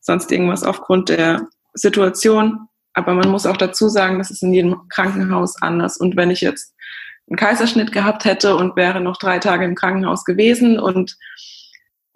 [0.00, 2.66] sonst irgendwas aufgrund der Situation.
[2.94, 5.96] Aber man muss auch dazu sagen, das ist in jedem Krankenhaus anders.
[5.96, 6.74] Und wenn ich jetzt
[7.30, 11.16] einen Kaiserschnitt gehabt hätte und wäre noch drei Tage im Krankenhaus gewesen und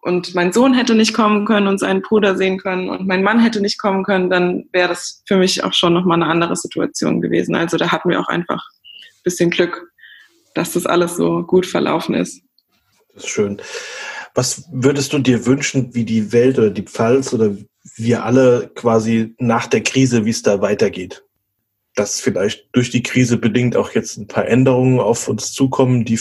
[0.02, 3.40] und mein Sohn hätte nicht kommen können und seinen Bruder sehen können und mein Mann
[3.40, 7.22] hätte nicht kommen können, dann wäre das für mich auch schon nochmal eine andere Situation
[7.22, 7.54] gewesen.
[7.54, 9.94] Also da hatten wir auch einfach ein bisschen Glück
[10.54, 12.40] dass das alles so gut verlaufen ist.
[13.12, 13.60] Das ist schön.
[14.34, 17.56] Was würdest du dir wünschen, wie die Welt oder die Pfalz oder
[17.96, 21.23] wir alle quasi nach der Krise, wie es da weitergeht?
[21.94, 26.18] Dass vielleicht durch die Krise bedingt auch jetzt ein paar Änderungen auf uns zukommen, die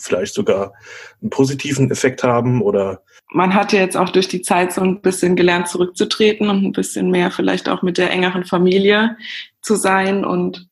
[0.00, 0.72] vielleicht sogar
[1.20, 3.02] einen positiven Effekt haben oder
[3.34, 6.72] man hat ja jetzt auch durch die Zeit so ein bisschen gelernt zurückzutreten und ein
[6.72, 9.16] bisschen mehr vielleicht auch mit der engeren Familie
[9.62, 10.68] zu sein und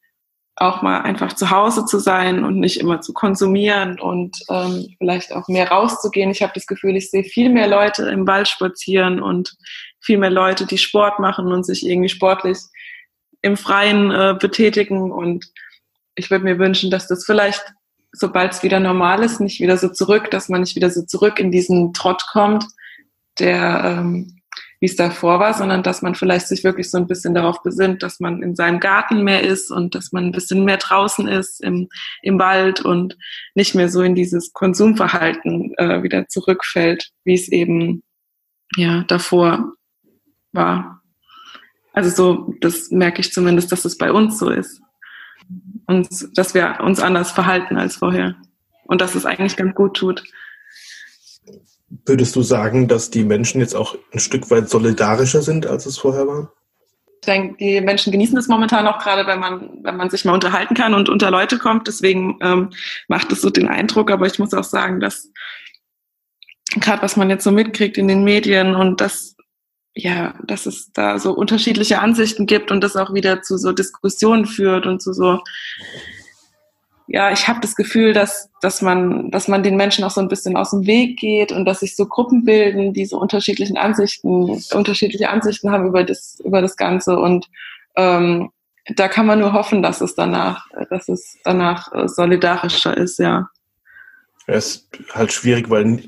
[0.56, 5.32] auch mal einfach zu Hause zu sein und nicht immer zu konsumieren und ähm, vielleicht
[5.32, 6.30] auch mehr rauszugehen.
[6.30, 9.56] Ich habe das Gefühl, ich sehe viel mehr Leute im Wald spazieren und
[10.00, 12.58] viel mehr Leute, die Sport machen und sich irgendwie sportlich
[13.42, 15.10] im Freien äh, betätigen.
[15.10, 15.46] Und
[16.14, 17.62] ich würde mir wünschen, dass das vielleicht,
[18.12, 21.38] sobald es wieder normal ist, nicht wieder so zurück, dass man nicht wieder so zurück
[21.38, 22.66] in diesen Trott kommt,
[23.38, 24.40] der ähm,
[24.80, 28.02] wie es davor war, sondern dass man vielleicht sich wirklich so ein bisschen darauf besinnt,
[28.02, 31.62] dass man in seinem Garten mehr ist und dass man ein bisschen mehr draußen ist
[31.62, 31.88] im,
[32.22, 33.16] im Wald und
[33.54, 38.02] nicht mehr so in dieses Konsumverhalten äh, wieder zurückfällt, wie es eben
[38.76, 39.74] ja davor
[40.52, 40.99] war.
[41.92, 44.80] Also so, das merke ich zumindest, dass es bei uns so ist.
[45.86, 48.36] Und dass wir uns anders verhalten als vorher.
[48.84, 50.22] Und dass es eigentlich ganz gut tut.
[52.06, 55.98] Würdest du sagen, dass die Menschen jetzt auch ein Stück weit solidarischer sind, als es
[55.98, 56.52] vorher war?
[57.20, 60.32] Ich denke, die Menschen genießen es momentan auch gerade, wenn man, wenn man sich mal
[60.32, 61.88] unterhalten kann und unter Leute kommt.
[61.88, 62.70] Deswegen ähm,
[63.08, 64.10] macht es so den Eindruck.
[64.10, 65.30] Aber ich muss auch sagen, dass
[66.76, 69.36] gerade was man jetzt so mitkriegt in den Medien und dass
[69.94, 74.46] ja, dass es da so unterschiedliche Ansichten gibt und das auch wieder zu so Diskussionen
[74.46, 75.40] führt und zu so
[77.12, 80.28] ja, ich habe das Gefühl, dass, dass, man, dass man den Menschen auch so ein
[80.28, 84.62] bisschen aus dem Weg geht und dass sich so Gruppen bilden, die so unterschiedlichen Ansichten,
[84.72, 87.18] unterschiedliche Ansichten haben über das, über das Ganze.
[87.18, 87.48] Und
[87.96, 88.50] ähm,
[88.94, 93.48] da kann man nur hoffen, dass es danach, dass es danach äh, solidarischer ist, ja.
[94.46, 96.04] Es ist halt schwierig, weil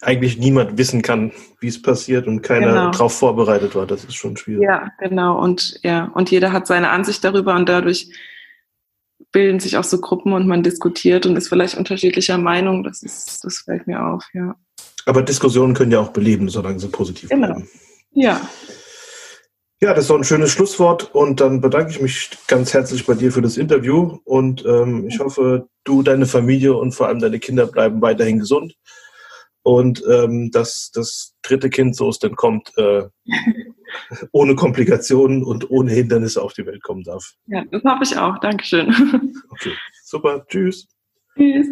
[0.00, 2.90] eigentlich niemand wissen kann, wie es passiert und keiner genau.
[2.90, 3.86] darauf vorbereitet war.
[3.86, 4.62] Das ist schon schwierig.
[4.62, 5.40] Ja, genau.
[5.42, 8.10] Und ja, und jeder hat seine Ansicht darüber und dadurch
[9.32, 12.84] bilden sich auch so Gruppen und man diskutiert und ist vielleicht unterschiedlicher Meinung.
[12.84, 14.54] Das ist, das fällt mir auf, ja.
[15.04, 17.48] Aber Diskussionen können ja auch beleben, solange sie positiv genau.
[17.48, 17.68] bleiben.
[18.12, 18.40] Ja.
[19.80, 23.14] Ja, das ist doch ein schönes Schlusswort und dann bedanke ich mich ganz herzlich bei
[23.14, 27.38] dir für das Interview und ähm, ich hoffe, du, deine Familie und vor allem deine
[27.38, 28.74] Kinder bleiben weiterhin gesund
[29.68, 33.02] und ähm, dass das dritte Kind, so es denn kommt, äh,
[34.32, 37.34] ohne Komplikationen und ohne Hindernisse auf die Welt kommen darf.
[37.48, 38.38] Ja, das hoffe ich auch.
[38.38, 38.88] Dankeschön.
[39.50, 39.72] Okay,
[40.04, 40.46] super.
[40.48, 40.88] Tschüss.
[41.36, 41.66] Tschüss.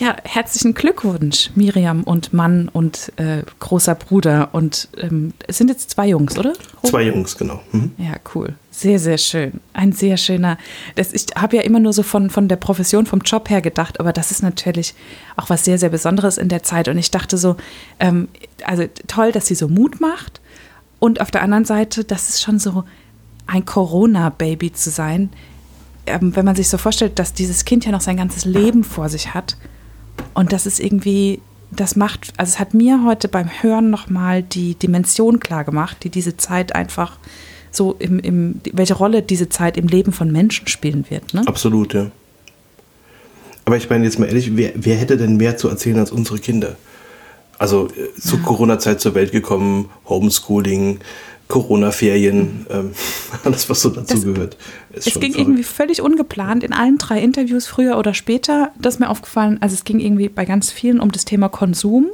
[0.00, 4.48] Ja, herzlichen Glückwunsch, Miriam und Mann und äh, großer Bruder.
[4.52, 6.54] Und ähm, es sind jetzt zwei Jungs, oder?
[6.84, 7.60] Zwei Jungs, genau.
[7.70, 7.92] Mhm.
[7.98, 8.54] Ja, cool.
[8.70, 9.60] Sehr, sehr schön.
[9.74, 10.56] Ein sehr schöner.
[10.96, 14.00] Das, ich habe ja immer nur so von, von der Profession, vom Job her gedacht,
[14.00, 14.94] aber das ist natürlich
[15.36, 16.88] auch was sehr, sehr Besonderes in der Zeit.
[16.88, 17.56] Und ich dachte so,
[17.98, 18.28] ähm,
[18.64, 20.40] also toll, dass sie so Mut macht.
[20.98, 22.84] Und auf der anderen Seite, das ist schon so
[23.46, 25.28] ein Corona-Baby zu sein.
[26.06, 29.10] Ähm, wenn man sich so vorstellt, dass dieses Kind ja noch sein ganzes Leben vor
[29.10, 29.58] sich hat
[30.34, 34.74] und das ist irgendwie, das macht, also es hat mir heute beim Hören nochmal die
[34.74, 37.18] Dimension klar gemacht, die diese Zeit einfach
[37.70, 41.34] so im, im, welche Rolle diese Zeit im Leben von Menschen spielen wird.
[41.34, 41.42] Ne?
[41.46, 42.10] Absolut, ja.
[43.64, 46.38] Aber ich meine jetzt mal ehrlich, wer, wer hätte denn mehr zu erzählen als unsere
[46.38, 46.76] Kinder?
[47.58, 48.44] Also äh, zur ja.
[48.44, 50.98] Corona-Zeit zur Welt gekommen, Homeschooling,
[51.50, 52.92] Corona-Ferien, ähm,
[53.44, 54.56] alles, was so dazu das, gehört.
[54.94, 55.38] es ging verrückt.
[55.38, 58.72] irgendwie völlig ungeplant in allen drei Interviews, früher oder später.
[58.78, 62.06] Das ist mir aufgefallen, also es ging irgendwie bei ganz vielen um das Thema Konsum,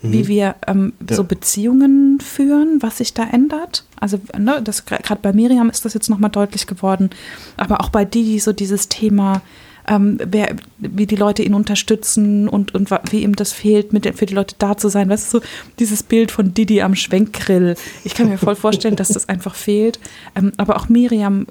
[0.00, 0.12] mhm.
[0.12, 1.16] wie wir ähm, ja.
[1.16, 3.84] so Beziehungen führen, was sich da ändert.
[4.00, 7.10] Also ne, gerade bei Miriam ist das jetzt nochmal deutlich geworden,
[7.58, 9.42] aber auch bei Didi so dieses Thema
[9.88, 14.26] ähm, wer, wie die Leute ihn unterstützen und, und wie ihm das fehlt, mit, für
[14.26, 15.08] die Leute da zu sein.
[15.08, 15.44] Weißt du, so
[15.78, 17.74] dieses Bild von Didi am Schwenkgrill.
[18.04, 19.98] Ich kann mir voll vorstellen, dass das einfach fehlt.
[20.34, 21.46] Ähm, aber auch Miriam,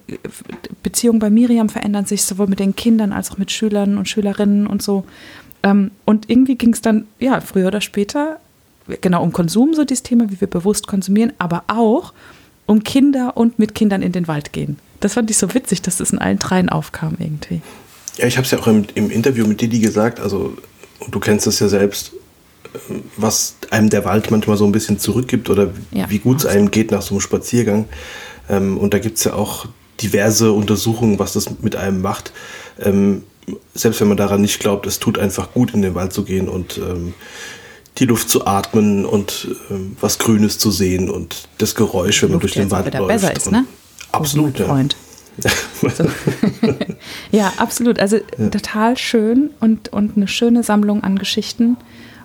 [0.83, 4.67] Beziehungen bei Miriam verändern sich sowohl mit den Kindern als auch mit Schülern und Schülerinnen
[4.67, 5.03] und so.
[5.63, 8.39] Ähm, und irgendwie ging es dann, ja, früher oder später,
[9.01, 12.13] genau um Konsum, so dieses Thema, wie wir bewusst konsumieren, aber auch
[12.67, 14.77] um Kinder und mit Kindern in den Wald gehen.
[14.99, 17.61] Das fand ich so witzig, dass das in allen dreien aufkam irgendwie.
[18.17, 20.57] Ja, ich habe es ja auch im, im, Interview mit Didi gesagt, also
[20.99, 22.13] und du kennst es ja selbst,
[22.89, 26.45] ähm, was einem der Wald manchmal so ein bisschen zurückgibt oder ja, wie gut es
[26.45, 27.85] einem geht nach so einem Spaziergang.
[28.49, 29.67] Ähm, und da gibt es ja auch
[30.01, 32.31] diverse Untersuchungen, was das mit einem macht.
[32.79, 33.23] Ähm,
[33.73, 36.49] selbst wenn man daran nicht glaubt, es tut einfach gut, in den Wald zu gehen
[36.49, 36.81] und
[37.97, 39.47] die Luft zu atmen und
[40.01, 43.07] was Grünes zu sehen und das Geräusch, wenn man durch den Wald läuft.
[43.07, 43.63] Besser ist, ne?
[44.11, 44.65] Absolut, ja.
[44.65, 44.97] Freund.
[45.37, 46.05] So.
[47.31, 47.99] ja, absolut.
[47.99, 48.49] Also ja.
[48.49, 51.77] total schön und, und eine schöne Sammlung an Geschichten.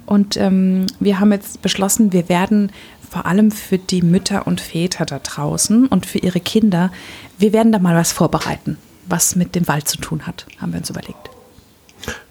[0.07, 2.73] Und ähm, wir haben jetzt beschlossen, wir werden
[3.11, 6.91] vor allem für die Mütter und Väter da draußen und für ihre Kinder,
[7.39, 10.79] wir werden da mal was vorbereiten, was mit dem Wald zu tun hat, haben wir
[10.79, 11.31] uns überlegt.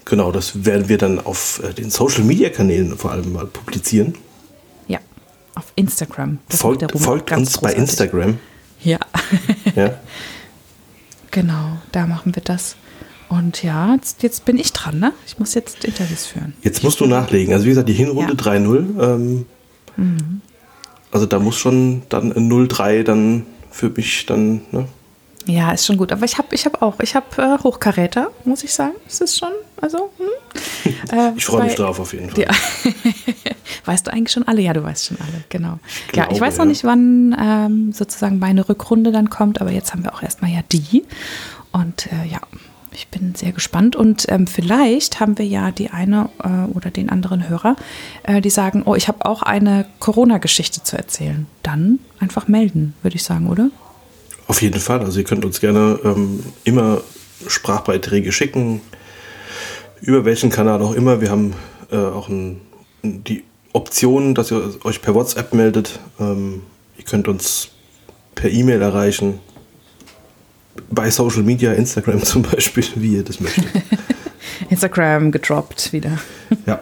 [0.06, 4.16] Genau, das werden wir dann auf äh, den Social-Media-Kanälen vor allem mal publizieren.
[4.88, 5.00] Ja,
[5.56, 6.40] auf Instagram.
[6.50, 7.62] Das folgt, folgt uns großartig.
[7.62, 8.40] bei Instagram.
[8.84, 9.00] Ja.
[9.76, 10.00] ja.
[11.32, 12.76] Genau, da machen wir das.
[13.30, 15.14] Und ja, jetzt, jetzt, bin ich dran, ne?
[15.26, 16.54] Ich muss jetzt Interviews führen.
[16.64, 17.54] Jetzt musst du nachlegen.
[17.54, 18.52] Also wie gesagt, die Hinrunde ja.
[18.52, 19.02] 3-0.
[19.02, 19.46] Ähm,
[19.96, 20.42] mhm.
[21.12, 24.88] Also da muss schon dann 0-3 dann für mich dann, ne?
[25.46, 26.12] Ja, ist schon gut.
[26.12, 28.96] Aber ich habe ich hab auch, ich habe äh, Hochkaräter, muss ich sagen.
[29.08, 29.52] Es ist schon,
[29.82, 30.12] also.
[30.18, 30.28] Hm.
[31.12, 32.46] Äh, ich freue mich drauf auf jeden Fall.
[33.86, 34.62] Weißt du eigentlich schon alle?
[34.62, 35.80] Ja, du weißt schon alle, genau.
[36.06, 36.70] Ich glaube, ja, ich weiß noch ja.
[36.70, 40.62] nicht, wann ähm, sozusagen meine Rückrunde dann kommt, aber jetzt haben wir auch erstmal ja
[40.72, 41.04] die.
[41.72, 42.40] Und äh, ja,
[42.94, 47.10] ich bin sehr gespannt und ähm, vielleicht haben wir ja die eine äh, oder den
[47.10, 47.76] anderen Hörer,
[48.24, 51.48] äh, die sagen, oh, ich habe auch eine Corona-Geschichte zu erzählen.
[51.64, 53.70] Dann einfach melden, würde ich sagen, oder?
[54.48, 55.00] Auf jeden Fall.
[55.00, 57.02] Also ihr könnt uns gerne ähm, immer
[57.48, 58.82] Sprachbeiträge schicken,
[60.02, 61.22] über welchen Kanal auch immer.
[61.22, 61.54] Wir haben
[61.92, 62.62] äh, auch ein,
[63.04, 63.44] die
[63.74, 66.00] Option, dass ihr euch per WhatsApp meldet.
[66.20, 66.64] Ähm,
[66.98, 67.70] ihr könnt uns
[68.36, 69.40] per E-Mail erreichen.
[70.90, 73.66] Bei Social Media, Instagram zum Beispiel, wie ihr das möchtet.
[74.70, 76.18] Instagram gedroppt wieder.
[76.66, 76.82] Ja.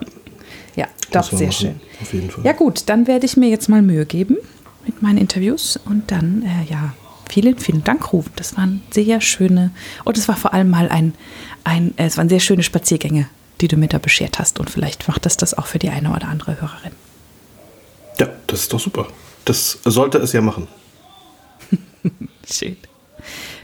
[0.76, 1.80] Ja, doch, sehr machen, schön.
[2.02, 2.46] Auf jeden Fall.
[2.46, 4.38] Ja, gut, dann werde ich mir jetzt mal Mühe geben
[4.86, 6.94] mit meinen Interviews und dann, äh, ja,
[7.30, 8.32] vielen, vielen Dank, Rufen.
[8.36, 9.72] Das waren sehr schöne,
[10.04, 11.14] und es war vor allem mal ein,
[11.64, 13.28] ein, es waren sehr schöne Spaziergänge
[13.62, 14.60] die du mir da beschert hast.
[14.60, 16.92] Und vielleicht macht das das auch für die eine oder andere Hörerin.
[18.18, 19.08] Ja, das ist doch super.
[19.46, 20.68] Das sollte es ja machen.
[22.50, 22.78] Schön.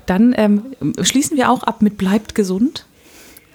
[0.05, 2.85] Dann ähm, schließen wir auch ab mit bleibt gesund.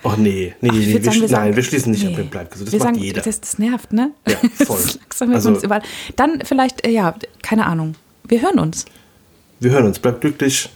[0.03, 2.12] Oh nee, nee, Ach, nee, wir, sagen, wir sagen, nein, wir schließen nicht nee.
[2.12, 2.69] ab mit bleibt gesund.
[2.69, 3.23] Das wir macht sagen, jeder.
[3.23, 4.12] Das, das nervt, ne?
[4.27, 4.82] Ja, voll.
[5.35, 5.59] also,
[6.16, 7.95] Dann vielleicht, äh, ja, keine Ahnung.
[8.27, 8.87] Wir hören uns.
[9.61, 9.99] Wir hören uns.
[9.99, 10.70] Bleibt glücklich.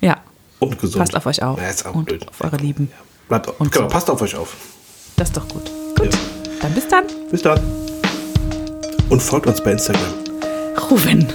[0.00, 0.18] Ja.
[0.60, 0.98] Und gesund.
[1.00, 1.60] Passt auf euch auf.
[1.60, 2.26] Ja, ist auch und blöd.
[2.28, 2.88] auf eure Lieben.
[2.90, 2.98] Ja.
[3.28, 3.90] Bleibt, und genau, so.
[3.92, 4.54] passt auf euch auf.
[5.16, 5.70] Das ist doch gut.
[5.98, 6.12] Gut.
[6.14, 6.18] Ja.
[6.62, 7.04] Dann bis dann.
[7.30, 7.60] Bis dann.
[9.08, 10.14] Und folgt uns bei Instagram.
[10.90, 11.26] Ruven.